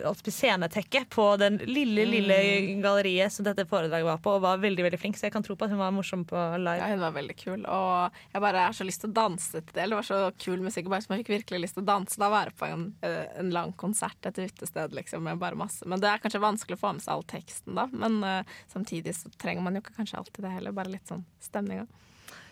[0.04, 2.36] alt på scenetekke på den lille, lille
[2.82, 5.18] galleriet som dette foredraget var på, og var veldig veldig flink.
[5.18, 6.78] Så jeg kan tro på at hun var morsom på live.
[6.80, 7.66] Ja, hun var veldig kul.
[7.66, 9.88] Og jeg bare har så lyst til å danse til det.
[9.92, 10.88] Det var så kul musikk.
[10.92, 12.20] Bare så jeg fikk virkelig lyst til å danse.
[12.20, 15.84] Da være på en, eh, en lang konsert et utested liksom, med bare masse.
[15.88, 17.88] Men det er kanskje vanskelig å få med seg all teksten, da.
[17.92, 20.74] Men uh, samtidig så trenger man jo ikke kanskje alltid det heller.
[20.76, 21.86] Bare litt sånn stemninga.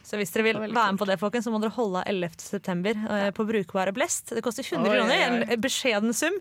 [0.07, 2.41] Så hvis dere vil være med på det, folkens, så må dere holde av 11.
[2.43, 4.33] september eh, på Brukbare Blest.
[4.35, 6.37] Det koster 100 kroner, en beskjeden sum.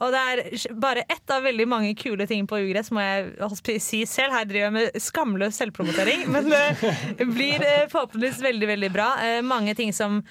[0.00, 4.04] Og det er bare ett av veldig mange kule ting på Ugress, må jeg si
[4.08, 4.32] selv.
[4.32, 9.10] Her driver jeg med skamløs selvpromotering, men det blir eh, forhåpentligvis veldig, veldig bra.
[9.22, 10.22] Eh, Mange ting som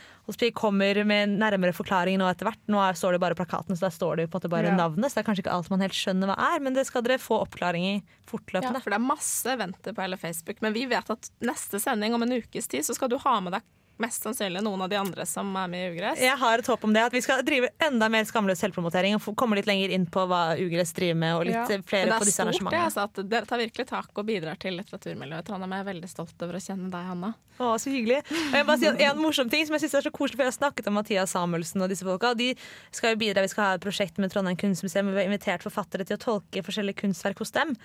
[0.55, 2.59] kommer med nærmere forklaring nå etter hvert.
[2.71, 4.75] Nå står det bare plakaten, så der står det på en måte bare Ja.
[4.77, 5.11] navnet.
[5.11, 7.19] Så det er kanskje ikke alt man helt skjønner hva er, men det skal dere
[7.19, 10.61] få oppklaring i Ja, for det er masse venter på hele Facebook.
[10.61, 13.53] Men vi vet at neste sending om en ukes tid, så skal du ha med
[13.57, 13.61] deg
[14.01, 16.19] mest sannsynlig noen av de andre som er med i Ugress.
[16.21, 19.35] Jeg har et håp om det, at vi skal drive enda mer skamløs selvpromotering og
[19.39, 21.81] komme litt lenger inn på hva Ugress driver med, og litt Ja.
[21.85, 22.71] flere på disse arrangementene.
[22.71, 25.47] det er stort, det, altså, at dere tar virkelig tak og bidrar til litteraturmiljøet i
[25.51, 25.71] Trondheim.
[25.77, 27.33] Jeg er veldig stolt over å kjenne deg, Hanna.
[27.61, 28.21] Å, så hyggelig.
[28.31, 30.45] Og jeg bare si at En morsom ting som jeg synes er så koselig, for
[30.47, 32.33] jeg har snakket om Mathias Samuelsen og disse folka.
[32.37, 32.51] De
[32.95, 35.11] skal jo bidra, Vi skal ha et prosjekt med Trondheim kunstmuseum.
[35.11, 37.75] og Vi har invitert forfattere til å tolke forskjellige kunstverk hos dem.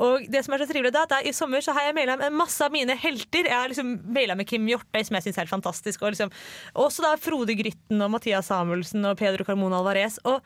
[0.00, 2.32] Og det som er så trivelig da, er I sommer så har jeg maila med
[2.32, 3.44] masse av mine helter.
[3.46, 6.02] Jeg har liksom maila med Kim Hjortøy, som jeg syns er helt fantastisk.
[6.02, 6.32] Og liksom,
[6.74, 10.16] også da Frode Grytten og Mathias Samuelsen og Pedro Carmona Alvarez.
[10.24, 10.40] Og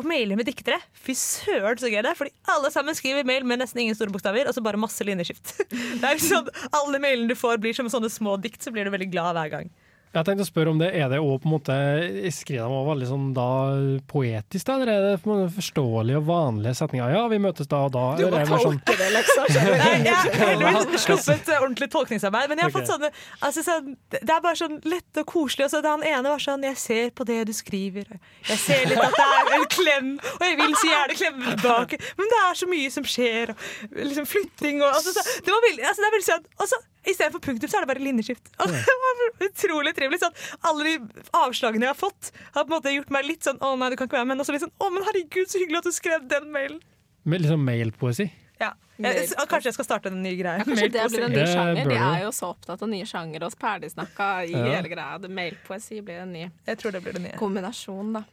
[0.00, 0.80] og mailer med diktere.
[0.96, 2.18] Fy søren, så gøy det er.
[2.18, 5.54] Fordi alle sammen skriver mail med nesten ingen store bokstaver, og så bare masse linjeskift.
[6.00, 8.94] Det er sånn, Alle mailene du får, blir som sånne små dikt, så blir du
[8.94, 9.70] veldig glad hver gang.
[10.10, 11.74] Jeg tenkte å spørre om det, Er det også på en måte
[12.34, 13.46] Skriver de veldig sånn da
[14.10, 14.76] poetisk, da?
[14.76, 17.12] Eller er det forståelige og vanlige setninger?
[17.14, 18.06] Ja, vi møtes da og da.
[18.18, 19.46] Du må tolke sånn tolke det, liksom.
[19.80, 24.22] Nei, jeg har heldigvis sluppet ordentlig tolkningsarbeid, men jeg har fått sånne altså, sånn, Det
[24.24, 25.68] er bare sånn lett og koselig.
[25.68, 28.10] Og så det han ene var sånn Jeg ser på det du skriver.
[28.48, 32.00] Jeg ser litt at det er en klem, og jeg vil så gjerne klemme tilbake.
[32.18, 35.68] Men det er så mye som skjer, og liksom flytting og altså, så, Det var
[35.68, 38.50] veldig, altså, det er veldig sånn Og så istedenfor punktum, så er det bare linjeskift.
[38.60, 40.20] Og det var utrolig trivelig.
[40.24, 40.36] Sånn,
[40.66, 43.74] alle de avslagene jeg har fått, har på en måte gjort meg litt sånn Å
[43.78, 44.34] nei, du kan ikke være med.
[44.34, 46.80] Men også litt sånn Å, men herregud, så hyggelig at du skrev den mailen.
[47.24, 48.30] med liksom mailpoesi?
[48.60, 48.74] Ja.
[49.00, 50.58] Jeg, kanskje jeg skal starte en ny greie.
[50.60, 51.86] Ja, kanskje det blir en ny Det sjanger.
[51.88, 54.64] De er jo så opptatt av nye sjanger og ferdigsnakka i Ja.
[54.74, 55.16] hele greia.
[55.38, 57.36] Mailpoesi blir en ny Jeg tror det blir det nye.
[57.40, 58.24] kombinasjon, da.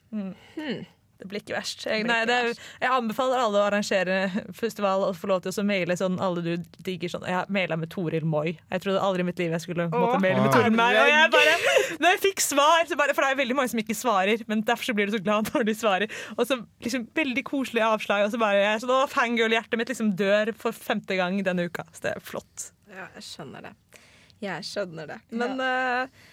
[1.18, 1.86] Det blir ikke verst.
[1.88, 4.18] Jeg, nei, det jeg anbefaler alle å arrangere
[4.56, 6.52] festival og få lov til å maile sånn alle du
[6.86, 7.26] digger sånn.
[7.26, 8.54] Jeg har maila med Toril Moi.
[8.60, 10.90] Jeg trodde aldri i mitt liv jeg skulle måtte maile med Toril Moi.
[10.94, 11.56] Og jeg bare,
[12.04, 14.62] når jeg fikk svar, så bare, for det er veldig mange som ikke svarer, men
[14.68, 16.16] derfor så blir du så glad når de svarer.
[16.38, 20.14] Og så liksom veldig koselig avslag, og så bare jeg, så, å, fangirl-hjertet mitt liksom
[20.20, 21.88] dør for femte gang denne uka.
[21.94, 22.72] Så det er flott.
[22.94, 23.76] Ja, jeg skjønner det.
[24.44, 25.22] Jeg skjønner det.
[25.34, 26.26] Men eh,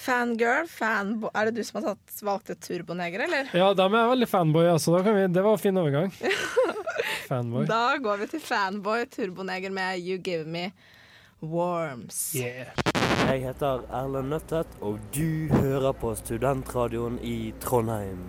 [0.00, 3.50] fangirl, fanboy Er det du som har tatt, valgt et turboneger, eller?
[3.56, 4.96] Ja, de er veldig fanboy, altså.
[4.96, 6.14] Da kan vi, det var en fin overgang.
[7.30, 7.66] Fanboy.
[7.68, 10.70] Da går vi til fanboy turboneger med You Give Me
[11.40, 12.32] Worms.
[12.34, 12.72] Yeah.
[13.30, 18.24] Jeg heter Erlend Nøttet, og du hører på Studentradioen i Trondheim.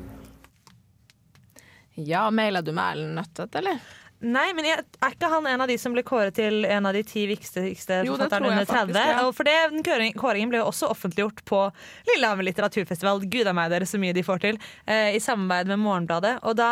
[1.97, 3.81] Ja, maila du med Erlend Nøttet, eller?
[4.21, 6.93] Nei, men jeg, er ikke han en av de som ble kåret til en av
[6.93, 8.75] de ti viktigste forfatterne under 30?
[8.75, 9.23] faktisk, ja.
[9.33, 11.63] For det, den kåringen, kåringen ble jo også offentliggjort på
[12.11, 13.25] Lillehammer litteraturfestival.
[13.31, 14.61] Gud a meg dere så mye de får til.
[14.85, 16.37] Eh, I samarbeid med Morgenbladet.
[16.45, 16.71] Og da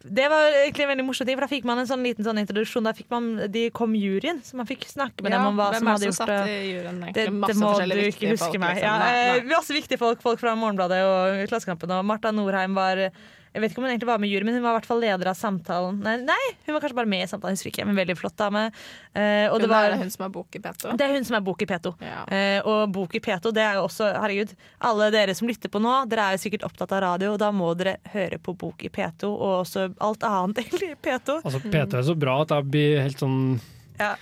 [0.00, 2.86] det var egentlig veldig morsomt, for da fikk man en sånn liten sånn introduksjon.
[2.86, 6.08] Da man, de kom juryen, så man fikk snakke med dem om hva som hadde
[6.08, 6.38] gjort det.
[6.70, 7.02] juryen.
[7.12, 8.80] Det, det må du ikke huske folk, meg.
[8.80, 8.86] liksom.
[8.88, 11.92] Ja, eh, masse viktige folk, folk fra Morgenbladet og Klassekampen.
[11.98, 13.10] Og Marta Norheim var
[13.50, 14.86] jeg vet ikke om hun egentlig var med i juryen, men hun var i hvert
[14.86, 15.96] fall leder av samtalen.
[16.04, 17.86] Nei, nei hun var kanskje bare med i samtalen, husker ikke.
[17.88, 18.62] Men veldig flott dame.
[19.10, 20.92] Uh, og det var, er hun som er bok i P2?
[21.00, 21.92] det er hun som er Bok i P2.
[22.06, 22.20] Ja.
[22.30, 24.54] Uh, og Bok i P2, det er jo også Herregud,
[24.86, 27.50] alle dere som lytter på nå, dere er jo sikkert opptatt av radio, og da
[27.50, 31.40] må dere høre på Bok i P2, og også alt annet egentlig i P2.
[31.42, 33.40] Altså, P2 er så bra at jeg blir helt sånn
[33.98, 34.14] Ja.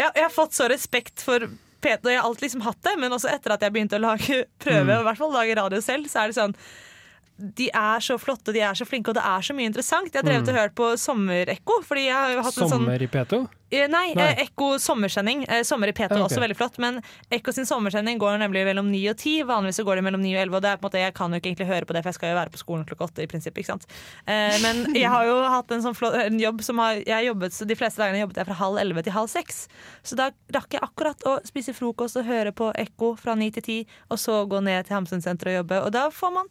[0.00, 1.44] Ja, jeg har fått så respekt for
[1.82, 4.42] P2, jeg har alltid liksom hatt det, men også etter at jeg begynte å lage
[4.62, 4.96] prøve, Mm.
[4.96, 6.54] og i hvert fall lage radio selv, så er det sånn
[7.38, 10.12] de er så flotte, de er så flinke, og det er så mye interessant.
[10.12, 10.54] Jeg har drevet Mm.
[10.54, 11.82] og hørt på Sommerekko.
[11.82, 13.48] Fordi jeg har jo hatt en sånn sommer i P2.
[13.72, 14.22] Eh, Nei, Nei.
[14.36, 15.46] eh, Ekko sommersending.
[15.48, 16.36] Eh, Sommer i P2 er okay.
[16.36, 16.78] også veldig flott.
[16.78, 17.00] Men
[17.32, 19.42] Ekko sin sommersending går nemlig mellom 9 og 10.
[19.48, 20.54] Vanligvis så går det mellom 9 og 11.
[20.56, 22.10] Og det er på en måte, jeg kan jo ikke egentlig høre på det, for
[22.12, 23.86] jeg skal jo være på skolen klokka 8 i prinsippet, ikke sant?
[24.26, 27.66] Men jeg har jo hatt en sånn flott, en jobb som har jeg jobbet, så
[27.66, 29.66] De fleste dagene jobbet jeg fra halv elleve til halv 6,
[30.04, 33.62] Så da rakk jeg akkurat å spise frokost og høre på Ekko fra 9 til
[33.62, 35.82] 10, og så gå ned til Hamsunsenteret og jobbe.
[35.86, 36.46] Og da får man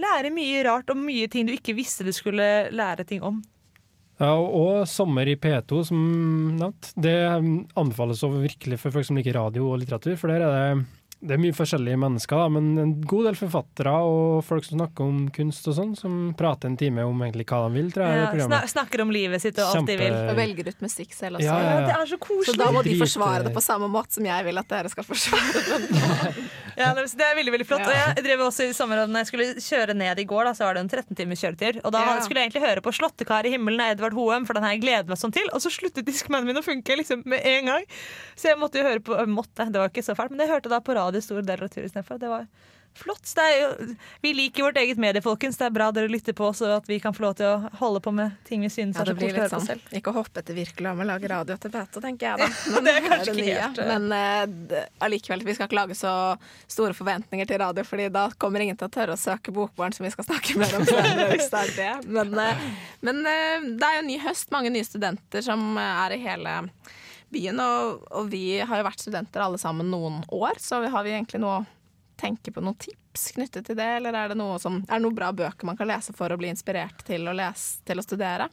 [0.00, 3.40] lære mye rart om mye ting du ikke visste du skulle lære ting om.
[4.20, 6.00] Ja, og, sommer i P2, som
[6.58, 6.90] nevnt.
[7.00, 10.50] Det um, anbefales over virkelig for folk som liker radio og litteratur, for der er
[10.52, 14.78] det det er mye forskjellige mennesker, da, men en god del forfattere og folk som
[14.78, 18.08] snakker om kunst og sånn, som prater en time om egentlig hva de vil, tror
[18.08, 18.22] jeg.
[18.40, 20.16] Ja, snak, snakker om livet sitt og alt de vil.
[20.30, 21.44] Og velger ut musikk selv også.
[21.50, 21.86] Ja, ja, ja.
[21.90, 22.54] Det er så koselig.
[22.54, 25.08] Så da må de forsvare det på samme måte som jeg vil at dere skal
[25.10, 26.48] forsvare det.
[26.80, 27.82] Ja, det det er veldig veldig flott.
[27.82, 27.88] Ja.
[27.90, 30.52] Og jeg drev også i sommer, og når jeg skulle kjøre ned i går, da,
[30.56, 31.80] så var det en 13 timers kjøretur.
[31.84, 32.14] Og da Ja.
[32.24, 34.82] skulle jeg egentlig høre på 'Slåttekar i himmelen' av Edvard Hoem, for den har jeg
[34.86, 35.44] gledet meg sånn til.
[35.52, 37.84] Og så sluttet diskmannen min å funke liksom med en gang.
[38.36, 40.70] Så jeg måtte jo høre på måtte, Det var ikke så fælt, men jeg hørte
[40.70, 42.20] da på radio store deler av turen istedenfor.
[42.22, 42.46] Det var
[42.94, 43.32] flott.
[43.34, 45.58] Det jo, vi liker vårt eget medie, folkens.
[45.58, 48.02] Det er bra dere lytter på og at vi kan få lov til å holde
[48.04, 49.94] på med ting vi synes Ja, er så koselig å høre på sånn selv.
[49.96, 52.48] Ikke hoppe etter virkelig om å lage radio til Beate, tenker jeg da.
[52.74, 53.90] Men Det er kanskje ikke helt, eh.
[53.90, 56.14] Men allikevel, vi skal ikke lage så
[56.66, 60.06] store forventninger til radio, Fordi da kommer ingen til å tørre å søke Bokbarn, som
[60.06, 61.38] vi skal snakke mer om senere.
[61.50, 61.92] det det.
[62.06, 62.64] Men, uh,
[63.06, 66.56] men uh, det er jo ny høst, mange nye studenter som er i hele
[67.32, 67.60] byen.
[67.64, 71.42] Og, og vi har jo vært studenter alle sammen noen år, så har vi egentlig
[71.42, 71.66] noe å
[72.20, 75.16] tenke på noen tips knyttet til det, eller er det noe, som, er det noen
[75.16, 78.50] bra bøker man kan lese for å bli inspirert til å, lese, til å studere?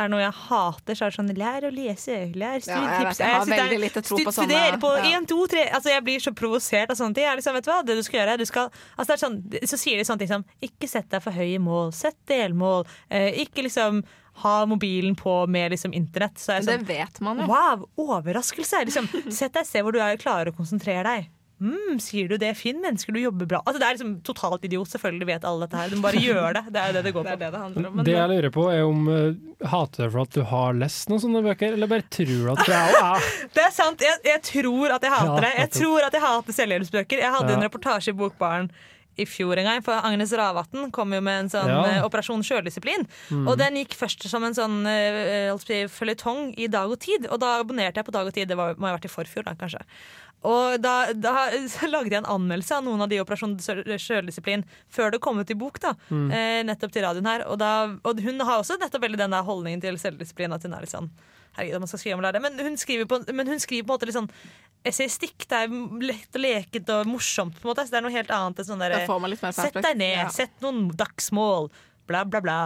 [0.00, 3.04] Er det noe jeg hater, så er det sånn lær å lese, lær Ja, jeg
[3.04, 3.18] vet, studietips.
[3.20, 6.22] jeg har veldig lite tro på sånne- Studer på én, to, tre Altså, jeg blir
[6.24, 7.26] så provosert av sånne ting.
[7.28, 9.76] Jeg liksom, vet du hva, det du skal gjøre, du skal altså, det sånn, Så
[9.82, 13.66] sier de sånne ting som ikke sett deg for høye mål, sett delmål, eh, ikke
[13.68, 14.00] liksom
[14.42, 16.38] ha mobilen på med liksom internett.
[16.40, 17.50] Så er jeg Det sånn, vet man jo.
[17.50, 18.84] Wow, overraskelse!
[18.88, 21.28] Liksom, sett deg et sted hvor du er klarer å konsentrere deg.
[21.60, 22.78] Mm, sier du det, Finn?
[22.80, 24.88] Mennesker du jobber bra Altså, Det er liksom totalt idiot.
[24.88, 25.90] Selvfølgelig vet alle dette her.
[25.92, 26.62] Du må bare gjøre det.
[26.72, 27.26] Det er det det går på.
[27.26, 28.00] Det er det det om.
[28.06, 31.20] Det jeg lurer på, er om uh, hater du for at du har lest noen
[31.20, 34.00] sånne bøker, eller bare tror du at du er, er Det er sant.
[34.08, 35.52] Jeg, jeg tror at jeg hater Ja, det.
[35.60, 37.24] Jeg tror at jeg hater selvhjelpsbøker.
[37.26, 37.58] Jeg hadde Ja.
[37.60, 38.70] en reportasje i Bokbaren
[39.18, 41.84] i fjor en gang, for Agnes Ravatn kom jo med en sånn Ja.
[41.98, 43.06] eh, Operasjon sjøldisiplin.
[43.30, 43.48] Mm.
[43.48, 47.26] Og den gikk først som en sånn uh, føljetong i Dag og Tid.
[47.30, 48.48] Og da abonnerte jeg på Dag og Tid.
[48.48, 49.82] Det var, må ha vært i forfjor, da, kanskje.
[50.42, 51.50] Og da, da
[51.92, 55.54] lagde jeg en anmeldelse av noen av de Operasjon sjøldisiplin før det kom ut i
[55.54, 55.80] bok.
[55.80, 56.30] da, Mm.
[56.32, 57.44] eh, Nettopp til radioen her.
[57.48, 57.72] Og, da,
[58.04, 60.52] og hun har også nettopp veldig den der holdningen til selvdisiplin.
[60.54, 61.10] At hun er litt sånn
[61.56, 62.42] Herregud, man skal skrive om lærere.
[62.44, 64.30] Men hun skriver på, men hun skriver på en måte litt sånn
[64.86, 65.48] essaystikk.
[65.50, 67.58] Det er lett og leket og morsomt.
[67.58, 68.96] på en måte Så det er noe helt annet enn sånn der,
[69.56, 70.28] Sett deg ned, ja.
[70.32, 71.68] sett noen dagsmål,
[72.08, 72.60] bla, bla, bla.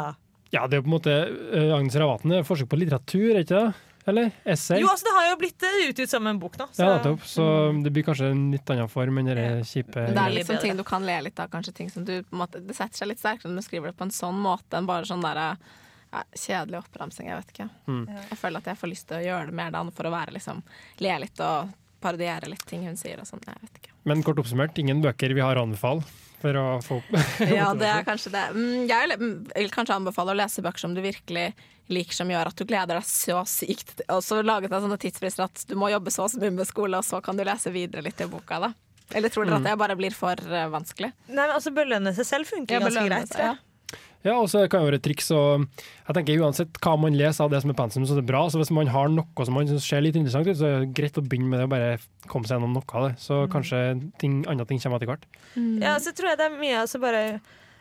[0.54, 1.16] Ja, det er jo på en måte
[1.56, 3.90] uh, Agnes Ravatn er forsøk på litteratur, er ikke det?
[4.06, 4.30] Eller?
[4.44, 4.82] Essay?
[4.82, 6.66] Jo, altså Det har jo blitt eh, utgitt som en bok nå.
[6.72, 6.82] Så.
[6.82, 7.22] Ja, nettopp.
[7.24, 7.44] Så
[7.84, 10.76] det blir kanskje en litt annen form enn det kjipe det er liksom sånn ting
[10.76, 13.10] du kan le litt av, kanskje ting som du på en måte, Det setter seg
[13.10, 15.40] litt sterkere når du skriver det på en sånn måte enn bare sånn der
[16.14, 17.28] ja, kjedelig oppramsing.
[17.28, 17.68] Jeg vet ikke.
[17.90, 18.04] Mm.
[18.30, 20.34] Jeg føler at jeg får lyst til å gjøre det mer da, for å være
[20.38, 20.62] liksom
[21.04, 21.72] le litt og
[22.04, 23.42] parodiere litt ting hun sier og sånn.
[23.48, 23.92] Jeg vet ikke.
[24.04, 26.04] Men kort oppsummert, ingen bøker vi har å anbefale
[26.44, 27.14] for å få opp
[27.58, 28.42] Ja, det er kanskje det.
[28.54, 31.54] Mm, Jeg vil- vil kanskje anbefale å lese bøker som du virkelig
[31.88, 34.00] liker, som gjør at du gleder deg så sykt.
[34.08, 37.04] Og så laget jeg sånne tidsfrister at du må jobbe så mye med skole, og
[37.04, 38.60] så kan du lese videre litt i boka.
[38.60, 38.70] da.
[39.12, 39.64] Eller tror dere Mm.
[39.66, 41.10] at det bare blir for eh, vanskelig?
[41.28, 43.28] Nei, men altså Belønne seg selv funker Ja, ganske greit.
[43.28, 43.56] seg, ja.
[44.24, 45.28] Ja, og så kan det være et triks.
[45.36, 45.66] Og
[46.08, 48.44] jeg tenker Uansett hva man leser av det som er pensum, så er det bra.
[48.48, 50.94] Så hvis man har noe som man syns ser litt interessant ut, så er det
[50.96, 51.90] greit å begynne med det og bare
[52.30, 53.18] komme seg gjennom noe av det.
[53.20, 53.82] Så kanskje
[54.22, 55.28] ting, andre ting kommer etter hvert.
[55.84, 57.24] Ja, så tror jeg det er mye altså bare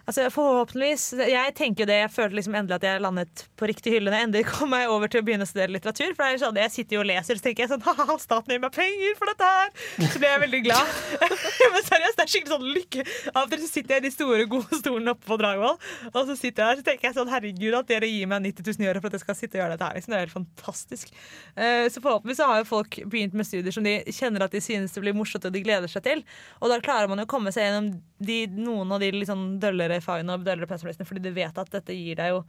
[0.04, 1.04] Altså Forhåpentligvis.
[1.32, 4.18] Jeg tenker jo det, jeg følte liksom endelig at jeg landet på riktig hylle når
[4.18, 6.12] jeg endelig kom meg over til å begynne å studere litteratur.
[6.18, 8.74] For sånn, Jeg sitter jo og leser, så tenker jeg sånn Ha-ha, staten gir meg
[8.76, 9.72] penger for dette her!
[10.12, 10.92] Så blir jeg veldig glad.
[11.74, 13.06] Men seriøst, det er skikkelig sånn lykke.
[13.32, 15.80] Av og til sitter jeg i de store, gode stolene oppe på Dragvoll,
[16.12, 18.68] og så sitter jeg her så tenker jeg sånn Herregud, at dere gir meg 90
[18.76, 19.98] 000 euro for at jeg skal sitte og gjøre dette her.
[20.02, 20.12] Liksom.
[20.14, 21.16] Det er helt fantastisk.
[21.56, 24.92] Eh, Så forhåpentligvis har jo folk begynt med studier som de kjenner at de synes
[24.96, 26.26] det blir morsomt og de gleder seg til.
[26.60, 27.94] Og da klarer man jo å komme seg gjennom
[28.26, 31.72] de, noen av de litt sånn døllere fagene og døllere pensumlistene, fordi du vet at
[31.74, 32.42] dette gir deg jo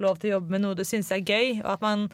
[0.00, 2.06] lov til å jobbe med noe du syns er gøy, og at man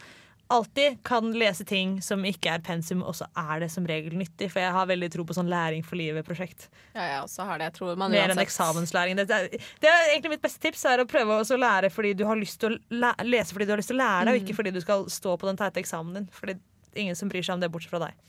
[0.49, 4.49] alltid kan lese ting som ikke er pensum, og så er det som regel nyttig.
[4.53, 6.69] For jeg har veldig tro på sånn læring for livet-prosjekt.
[6.95, 7.71] Ja, jeg også har det.
[7.71, 9.19] Jeg tror man Mer enn eksamenslæring.
[9.19, 9.49] Det er,
[9.83, 12.61] det er egentlig mitt beste tips er å prøve å lære fordi du har lyst
[12.63, 14.75] til å læ lese fordi du har lyst til å lære det, og ikke fordi
[14.77, 16.31] du skal stå på den teite eksamen din.
[16.35, 16.59] Fordi
[16.95, 18.23] ingen som bryr seg om det, bortsett fra deg.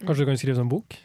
[0.00, 0.96] Kanskje du kan skrive sånn bok?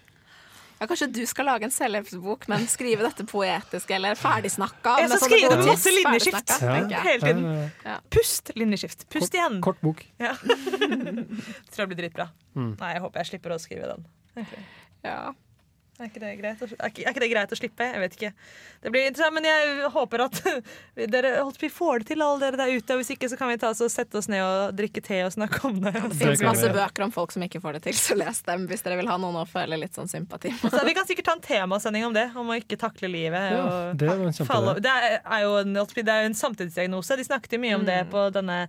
[0.84, 4.98] Ja, kanskje du skal lage en selvhjelpsbok, men skrive dette poetisk eller ferdigsnakka.
[5.00, 6.52] Jeg skal skrive det masse linjeskift
[6.92, 7.00] Ja.
[7.06, 7.72] hele tiden.
[8.12, 9.06] Pust, linjeskift.
[9.16, 9.62] Pust igjen.
[9.64, 10.04] Kort bok.
[10.20, 10.34] Ja.
[10.36, 12.26] Tror jeg blir dritbra.
[12.58, 12.74] Mm.
[12.82, 14.04] Nei, jeg håper jeg slipper å skrive den.
[14.44, 14.66] Okay.
[15.08, 15.32] Ja.
[16.02, 17.86] Er ikke, det greit å, er, ikke, er ikke det greit å slippe?
[17.86, 18.30] Jeg vet ikke.
[18.82, 20.40] Det blir interessant, Men jeg håper at
[21.14, 22.96] dere holdt på, får det til, alle dere der ute.
[22.96, 25.20] Og hvis ikke, så kan vi ta oss og sette oss ned og drikke te
[25.28, 25.92] og snakke om det.
[25.94, 26.74] Det Det finnes kan masse vi.
[26.80, 29.20] bøker om folk som ikke får det til, så les dem hvis dere vil ha
[29.22, 30.74] noen å føle litt sånn sympati med.
[30.74, 33.54] Så vi kan sikkert ta en temasending om det, om å ikke takle livet.
[33.54, 34.10] Ja, og det
[34.84, 37.20] det er jo en, det er jo en samtidsdiagnose.
[37.22, 38.64] De snakket jo mye om det på denne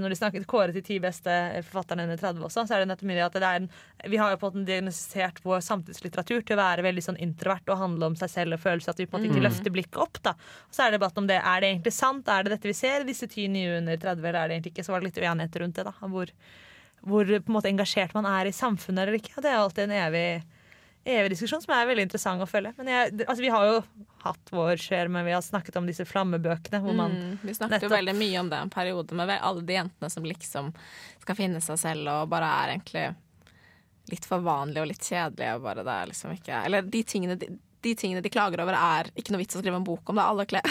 [0.00, 2.88] når de snakket kåret de ti beste eh, forfatterne under 30 også, så er det
[2.92, 3.68] nettopp mye at det er en,
[4.10, 7.80] vi har jo på en diagnostisert vår samtidslitteratur til å være veldig sånn introvert og
[7.82, 8.94] handle om seg selv og følelser.
[8.94, 9.48] At vi på en måte ikke Mm.
[9.50, 10.22] løfter blikket opp.
[10.22, 10.30] da.
[10.68, 11.40] Og så er det debatt om det.
[11.44, 12.28] Er det egentlig sant?
[12.28, 14.84] Er det dette vi ser disse ti nye under 30, eller er det egentlig ikke?
[14.86, 15.84] Så var det litt uenighet rundt det.
[15.84, 16.26] da, Hvor,
[17.04, 19.36] hvor på en måte engasjert man er i samfunnet eller ikke.
[19.42, 20.42] Det er alltid en evig
[21.04, 22.72] evig diskusjon som er veldig interessant å følge.
[22.78, 23.80] Men jeg, altså, vi har jo
[24.24, 26.80] hatt vår skjer, men vi har snakket om disse flammebøkene.
[26.84, 29.60] Hvor man Mm, vi snakket jo nettopp- veldig mye om det en periode, med alle
[29.62, 30.72] de jentene som liksom
[31.20, 33.14] skal finne seg selv og bare er egentlig
[34.10, 35.54] litt for vanlige og litt kjedelige.
[35.56, 37.48] Og bare det er liksom ikke Eller de tingene de,
[37.84, 40.62] de tingene de klager over, er ikke noe vits å skrive en bok om det.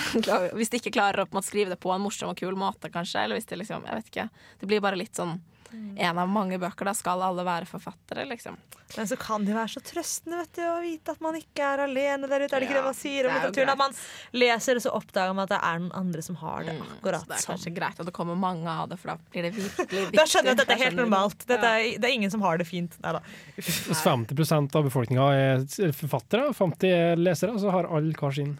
[0.58, 3.24] Hvis de ikke klarer å skrive det på en morsom og kul måte, kanskje.
[3.24, 4.30] Eller hvis det liksom Jeg vet ikke.
[4.60, 5.40] Det blir bare litt sånn
[5.74, 6.86] en av mange bøker.
[6.90, 8.58] Da skal alle være forfattere, liksom.
[8.94, 11.66] Men så kan det jo være så trøstende vet du, å vite at man ikke
[11.66, 12.54] er alene der ute.
[12.54, 13.72] Er det ikke Ja, det man sier om er litteraturen?
[13.74, 13.96] At man
[14.38, 17.26] leser, og så oppdager man at det er noen andre som har det Så akkurat
[17.32, 17.56] det er sånn.
[17.56, 20.20] kanskje greit at det kommer mange av det, for da blir det virkelig viktig.
[20.20, 21.48] Da skjønner jeg at dette er helt normalt.
[21.50, 23.00] Dette er, det er ingen som har det fint.
[23.02, 23.24] Nei da.
[23.64, 25.66] 50% av befolkninga er
[25.98, 28.54] forfattere, 50 er lesere, så har alle hver sin.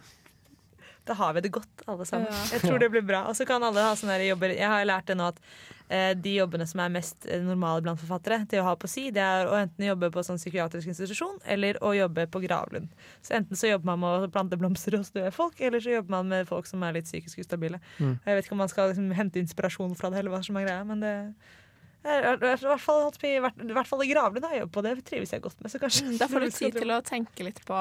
[1.04, 2.30] Da har vi det godt, alle sammen.
[2.32, 2.42] Ja.
[2.56, 3.26] Jeg tror det blir bra.
[3.28, 5.40] Og så kan alle ha sånne jobber Jeg har lært det nå at
[6.16, 9.22] de jobbene som er mest eh, normale blant forfattere til å ha på si, det
[9.24, 12.88] er å enten jobbe på sånn psykiatrisk institusjon eller å jobbe på gravlund.
[13.24, 16.16] Så enten så jobber man med å plante blomster hos døde folk, eller så jobber
[16.16, 17.82] man med folk som er litt psykisk ustabile.
[17.98, 18.16] Mm.
[18.24, 20.66] Jeg vet ikke om man skal liksom, hente inspirasjon fra det, eller hva som er
[20.68, 21.14] greia, men det
[22.04, 25.30] i hvert fall, i hvert, i fall i gravlund har jeg jobbet på det, trives
[25.32, 25.72] jeg godt med.
[25.72, 27.78] Så kanskje Mm, Da får du tid til å tenke litt på,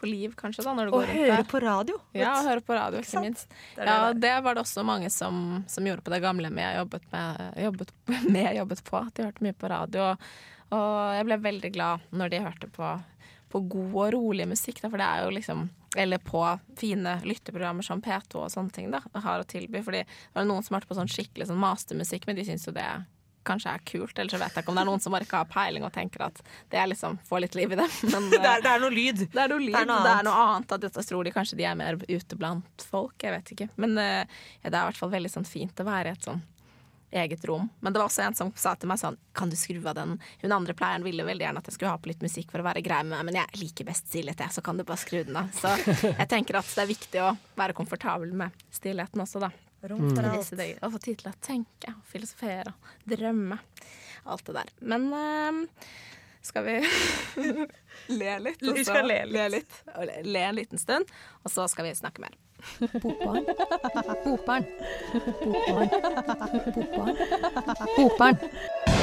[0.00, 1.96] på liv, kanskje, da, når du Og går rundt høre på radio.
[2.16, 3.52] Ja, og høre på radio, Ikke minst.
[3.76, 6.64] Det Ja, det det var det også mange som, som gjorde på det gamle med
[6.64, 7.92] jeg jobbet, med, jobbet,
[8.36, 9.02] med jobbet på.
[9.14, 10.14] De hørte mye på radio.
[10.70, 12.94] Og jeg ble veldig glad når de hørte på,
[13.52, 17.82] på god og rolig musikk, da, for det er jo liksom eller på fine lytteprogrammer
[17.82, 19.82] som P2 og sånne ting da, har å tilby.
[19.82, 22.74] Fordi det var noen som hørte på sånn skikkelig sånn mastermusikk, men de syns jo
[22.76, 22.86] det
[23.46, 24.18] kanskje er kult.
[24.18, 25.92] Eller så vet jeg ikke om det er noen som bare ikke har peiling og
[25.94, 27.88] tenker at det er liksom får litt liv i det.
[28.12, 29.24] Men, Det er, det er noe lyd.
[29.32, 30.28] det er noe lyd, Det er noe det er annet.
[30.30, 30.76] noe annet.
[30.78, 33.68] At dette tror de kanskje de er mer ute blant folk, jeg vet ikke.
[33.80, 34.22] Men eh,
[34.62, 36.42] ja, det er i hvert fall veldig sånn fint å være i et sånn
[37.10, 37.64] eget rom.
[37.82, 40.12] Men det var også en som sa til meg sånn Kan du skru av den?
[40.44, 42.66] Hun andre pleieren ville veldig gjerne at jeg skulle ha på litt musikk for å
[42.68, 45.24] være grei med meg, men jeg liker best stillhet, jeg, så kan du bare skru
[45.26, 45.48] den av.
[45.58, 45.72] Så
[46.06, 49.50] jeg tenker at det er viktig å være komfortabel med stillheten også, da.
[49.82, 50.30] Rom for mm.
[50.30, 50.50] alt.
[50.50, 50.68] disse.
[50.84, 52.74] Og få tid til å tenke, filosofere,
[53.08, 53.58] drømme.
[54.28, 54.72] Alt det der.
[54.92, 55.88] Men uh,
[56.42, 56.76] skal vi
[58.20, 58.62] le litt?
[58.62, 59.34] og så le litt.
[59.34, 61.08] Le, litt og le, le en liten stund,
[61.44, 62.36] og så skal vi snakke mer.
[63.00, 63.44] Bokbarn.
[64.24, 64.64] Bokbarn.
[65.44, 65.88] Bokbarn.
[66.76, 67.16] Bokbarn.
[67.96, 68.98] Bokbarn.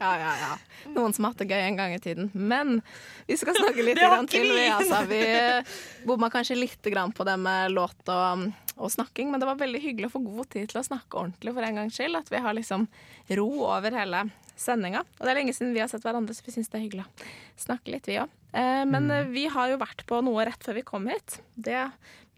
[0.00, 0.52] Ja, ja, ja.
[0.94, 2.30] Noen som har hatt det gøy en gang i tiden.
[2.34, 2.80] Men
[3.28, 4.48] vi skal snakke litt til.
[4.52, 4.68] vi.
[4.68, 9.60] Altså, vi bomma kanskje litt på det med låt og, og snakking, men det var
[9.60, 12.20] veldig hyggelig å få god tid til å snakke ordentlig for en gangs skyld.
[12.20, 12.88] At vi har liksom
[13.40, 14.26] ro over hele
[14.56, 15.04] sendinga.
[15.18, 17.06] Og det er lenge siden vi har sett hverandre, så vi syns det er hyggelig
[17.06, 17.28] å
[17.66, 18.32] snakke litt, vi òg.
[18.56, 19.32] Eh, men mm.
[19.34, 21.40] vi har jo vært på noe rett før vi kom hit.
[21.54, 21.90] Det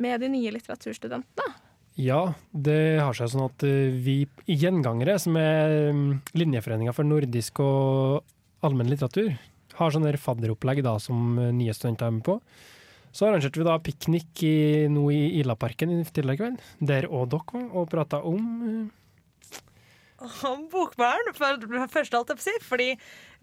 [0.03, 1.55] med de nye litteraturstudentene.
[1.99, 2.21] Ja,
[2.55, 8.23] det har seg sånn at eh, vi gjengangere, som er mm, linjeforeninga for nordisk og
[8.63, 9.33] allmenn litteratur,
[9.79, 12.39] har sånne der fadderopplegg da, som eh, nye studenter er med på.
[13.11, 17.51] Så arrangerte vi da piknik i, nå i Ilaparken i tidligere kveld, der òg dere
[17.57, 18.81] var, og prata om eh,
[20.19, 21.59] om Bokbarn, for,
[21.93, 22.87] først alt jeg får si, fordi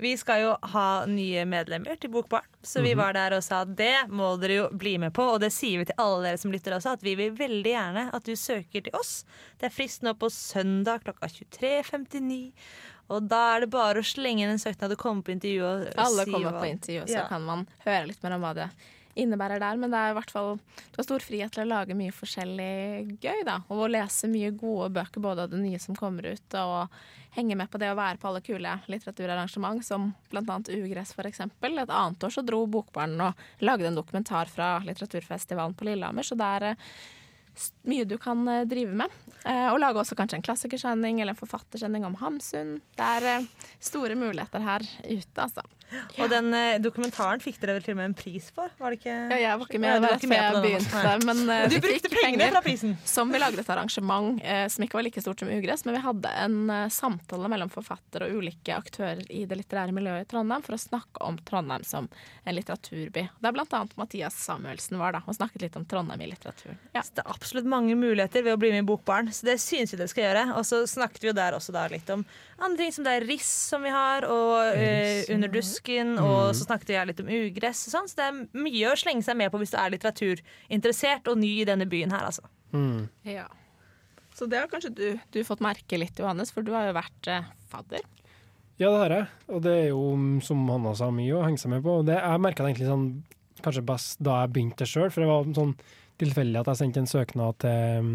[0.04, 2.44] vi skal jo ha nye medlemmer til Bokbarn.
[2.64, 2.98] Så vi Mhm.
[3.00, 5.78] var der og sa at det må dere jo bli med på, og det sier
[5.80, 8.84] vi til alle dere som lytter også, at vi vil veldig gjerne at du søker
[8.84, 9.24] til oss.
[9.60, 12.52] Det er frist nå på søndag klokka 23.59.
[13.10, 15.64] Og da er det bare å slenge inn en søknad og komme på intervju.
[15.64, 17.28] Og Alle kommer på intervju, så Ja.
[17.28, 18.70] kan man høre litt mer om hva det
[19.16, 19.80] innebærer der.
[19.82, 23.18] Men det er i hvert fall du har stor frihet til å lage mye forskjellig
[23.24, 23.60] gøy, da.
[23.72, 26.96] Og å lese mye gode bøker, både av det nye som kommer ut, og
[27.36, 31.80] henge med på det å være på alle kule litteraturarrangement, som annet Ugress eksempel.
[31.80, 36.38] Et annet år så dro Bokbarn og lagde en dokumentar fra litteraturfestivalen på Lillehammer, så
[36.40, 36.90] det er eh,
[37.92, 39.20] mye du kan eh, drive med.
[39.44, 42.78] Eh, og lage også kanskje en klassikersending eller en forfattersending om Hamsun.
[42.96, 43.48] Det er
[43.84, 45.66] store muligheter her ute, altså.
[46.20, 48.72] Og den eh, dokumentaren fikk dere vel til og med en pris for?
[48.80, 49.14] Var det ikke?
[49.32, 50.56] Ja, jeg var ikke med, Ja, du det var var ikke med med på jeg
[50.56, 51.04] den, begynte.
[51.06, 51.18] nei.
[51.30, 52.96] Men eh, du vi brukte pengene fra prisen.
[53.06, 56.02] Som vi lagde et arrangement eh, som ikke var like stort som Ugress, men vi
[56.06, 60.66] hadde en eh, samtale mellom forfatter og ulike aktører i det litterære miljøet i Trondheim
[60.66, 62.10] for å snakke om Trondheim som
[62.44, 63.28] en litteraturby.
[63.46, 66.76] Der blant annet Mathias Samuelsen var da, og snakket litt om Trondheim i litteratur.
[66.98, 67.04] Ja.
[67.06, 69.94] Så det er absolutt mange muligheter ved å bli med i Bokbarn, så det syns
[69.94, 70.46] vi dere skal gjøre.
[70.58, 72.26] Og så snakket vi jo der også da litt om
[72.58, 76.42] andre ting som det er Riss som vi har, og uh, Under dusken, påsken, og
[76.46, 76.54] Mm.
[76.56, 77.82] så snakket jeg litt om ugress.
[77.88, 81.28] Og sånn, så det er mye å slenge seg med på hvis du er litteraturinteressert
[81.32, 82.46] og ny i denne byen her, altså.
[82.74, 83.10] Mm.
[83.28, 83.48] Ja.
[84.36, 87.28] Så det har kanskje du, du fått merke litt, Johannes, for du har jo vært
[87.32, 88.04] eh, fadder.
[88.78, 89.28] Ja, det har jeg.
[89.48, 92.02] Og det er jo, mm, som Hanna sa, mye å henge seg med på.
[92.02, 93.06] Og det, jeg merka det egentlig sånn
[93.64, 95.72] kanskje best da jeg begynte sjøl, for det var sånn
[96.20, 98.10] tilfeldig at jeg sendte en søknad til,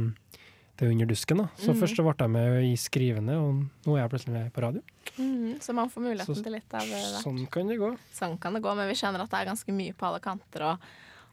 [0.80, 1.42] til Under dusken.
[1.42, 1.48] Da.
[1.60, 1.78] Så mm.
[1.82, 4.82] først så ble jeg med i skrivende, og nå er jeg plutselig med på radio.
[5.18, 7.20] Mm, så man får muligheten Så- til litt av eh, hvert.
[7.20, 7.92] Sånn kan det gå.
[8.16, 10.64] Sånn kan det gå, men vi kjenner at det er ganske mye på alle kanter,
[10.70, 10.78] og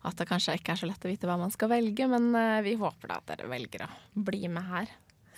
[0.08, 2.62] at det kanskje ikke er så lett å vite hva man skal velge, men eh,
[2.68, 3.92] vi håper da at dere velger å
[4.28, 4.92] bli med her.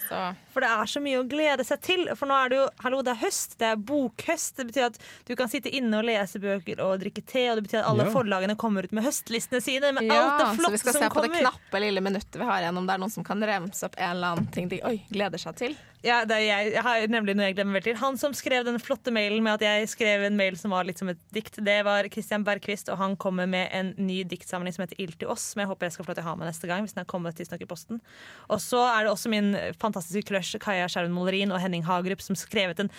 [0.07, 0.19] Så
[0.53, 2.05] For det er så mye å glede seg til.
[2.17, 4.55] For nå er det jo hallo, det er høst, det er bokhøst.
[4.57, 4.97] Det betyr at
[5.27, 8.07] du kan sitte inne og lese bøker og drikke te, og det betyr at alle
[8.07, 8.13] Ja.
[8.15, 10.63] forlagene kommer ut med høstlistene sine med alt ja, kommer.
[10.65, 12.93] så vi skal se på på det knappe lille minuttet vi har igjen, om det
[12.95, 15.77] er noen som kan remse opp en eller annen ting de oi, gleder seg til.
[16.01, 17.97] Ja, det er jeg, jeg har nemlig noe jeg glemmer veldig til.
[17.99, 20.97] Han som skrev den flotte mailen med at jeg skrev en mail som var litt
[21.01, 24.85] som et dikt, det var Christian Bergquist, og han kommer med en ny diktsamling som
[24.85, 26.47] heter Ild til oss, som jeg håper jeg skal få lov til å ha med
[26.47, 26.85] neste gang.
[26.87, 27.99] hvis den er kommet tidsnok i posten.
[28.47, 29.51] Og så er det også min
[29.89, 32.89] fantastiske crush Kaja Skjerven Molerin og Henning Hagerup som skrevet en,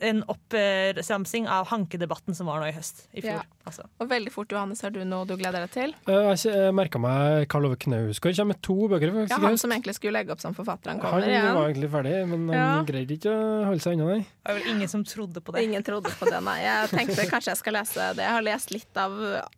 [0.00, 3.06] en oppramsing av hankedebatten som var nå i høst.
[3.14, 3.40] I fjor.
[3.40, 3.46] Ja.
[3.70, 3.84] Altså.
[4.02, 5.92] Og veldig fort, Johannes, har du noe du gleder deg til?
[6.08, 9.12] Uh, Jeg merka meg Karl Ove Knausgård kommer med to bøker.
[9.14, 9.62] faktisk, Ja, Han høst.
[9.62, 11.54] som egentlig skulle legge opp som forfatter, han Han kommer igjen.
[11.54, 14.20] var egentlig ferdig, men han greide ikke å holde seg unna, nei.
[14.24, 15.64] Det var vel ingen som trodde på det.
[15.68, 16.58] Ingen trodde på det, nei.
[16.64, 18.24] Jeg tenkte kanskje jeg skal lese det.
[18.24, 19.12] Jeg har lest litt av,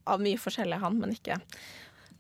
[0.07, 1.39] av mye forskjellig han, men ikke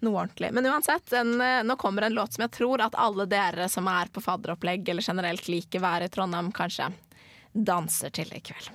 [0.02, 0.52] noe ordentlig.
[0.52, 3.88] Men uansett, en, eh, nå kommer en låt som jeg tror at alle dere som
[3.88, 6.92] er på fadderopplegg eller generelt liker været i Trondheim, kanskje
[7.52, 8.70] danser til i kveld.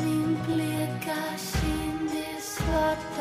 [0.00, 3.19] Min bleka er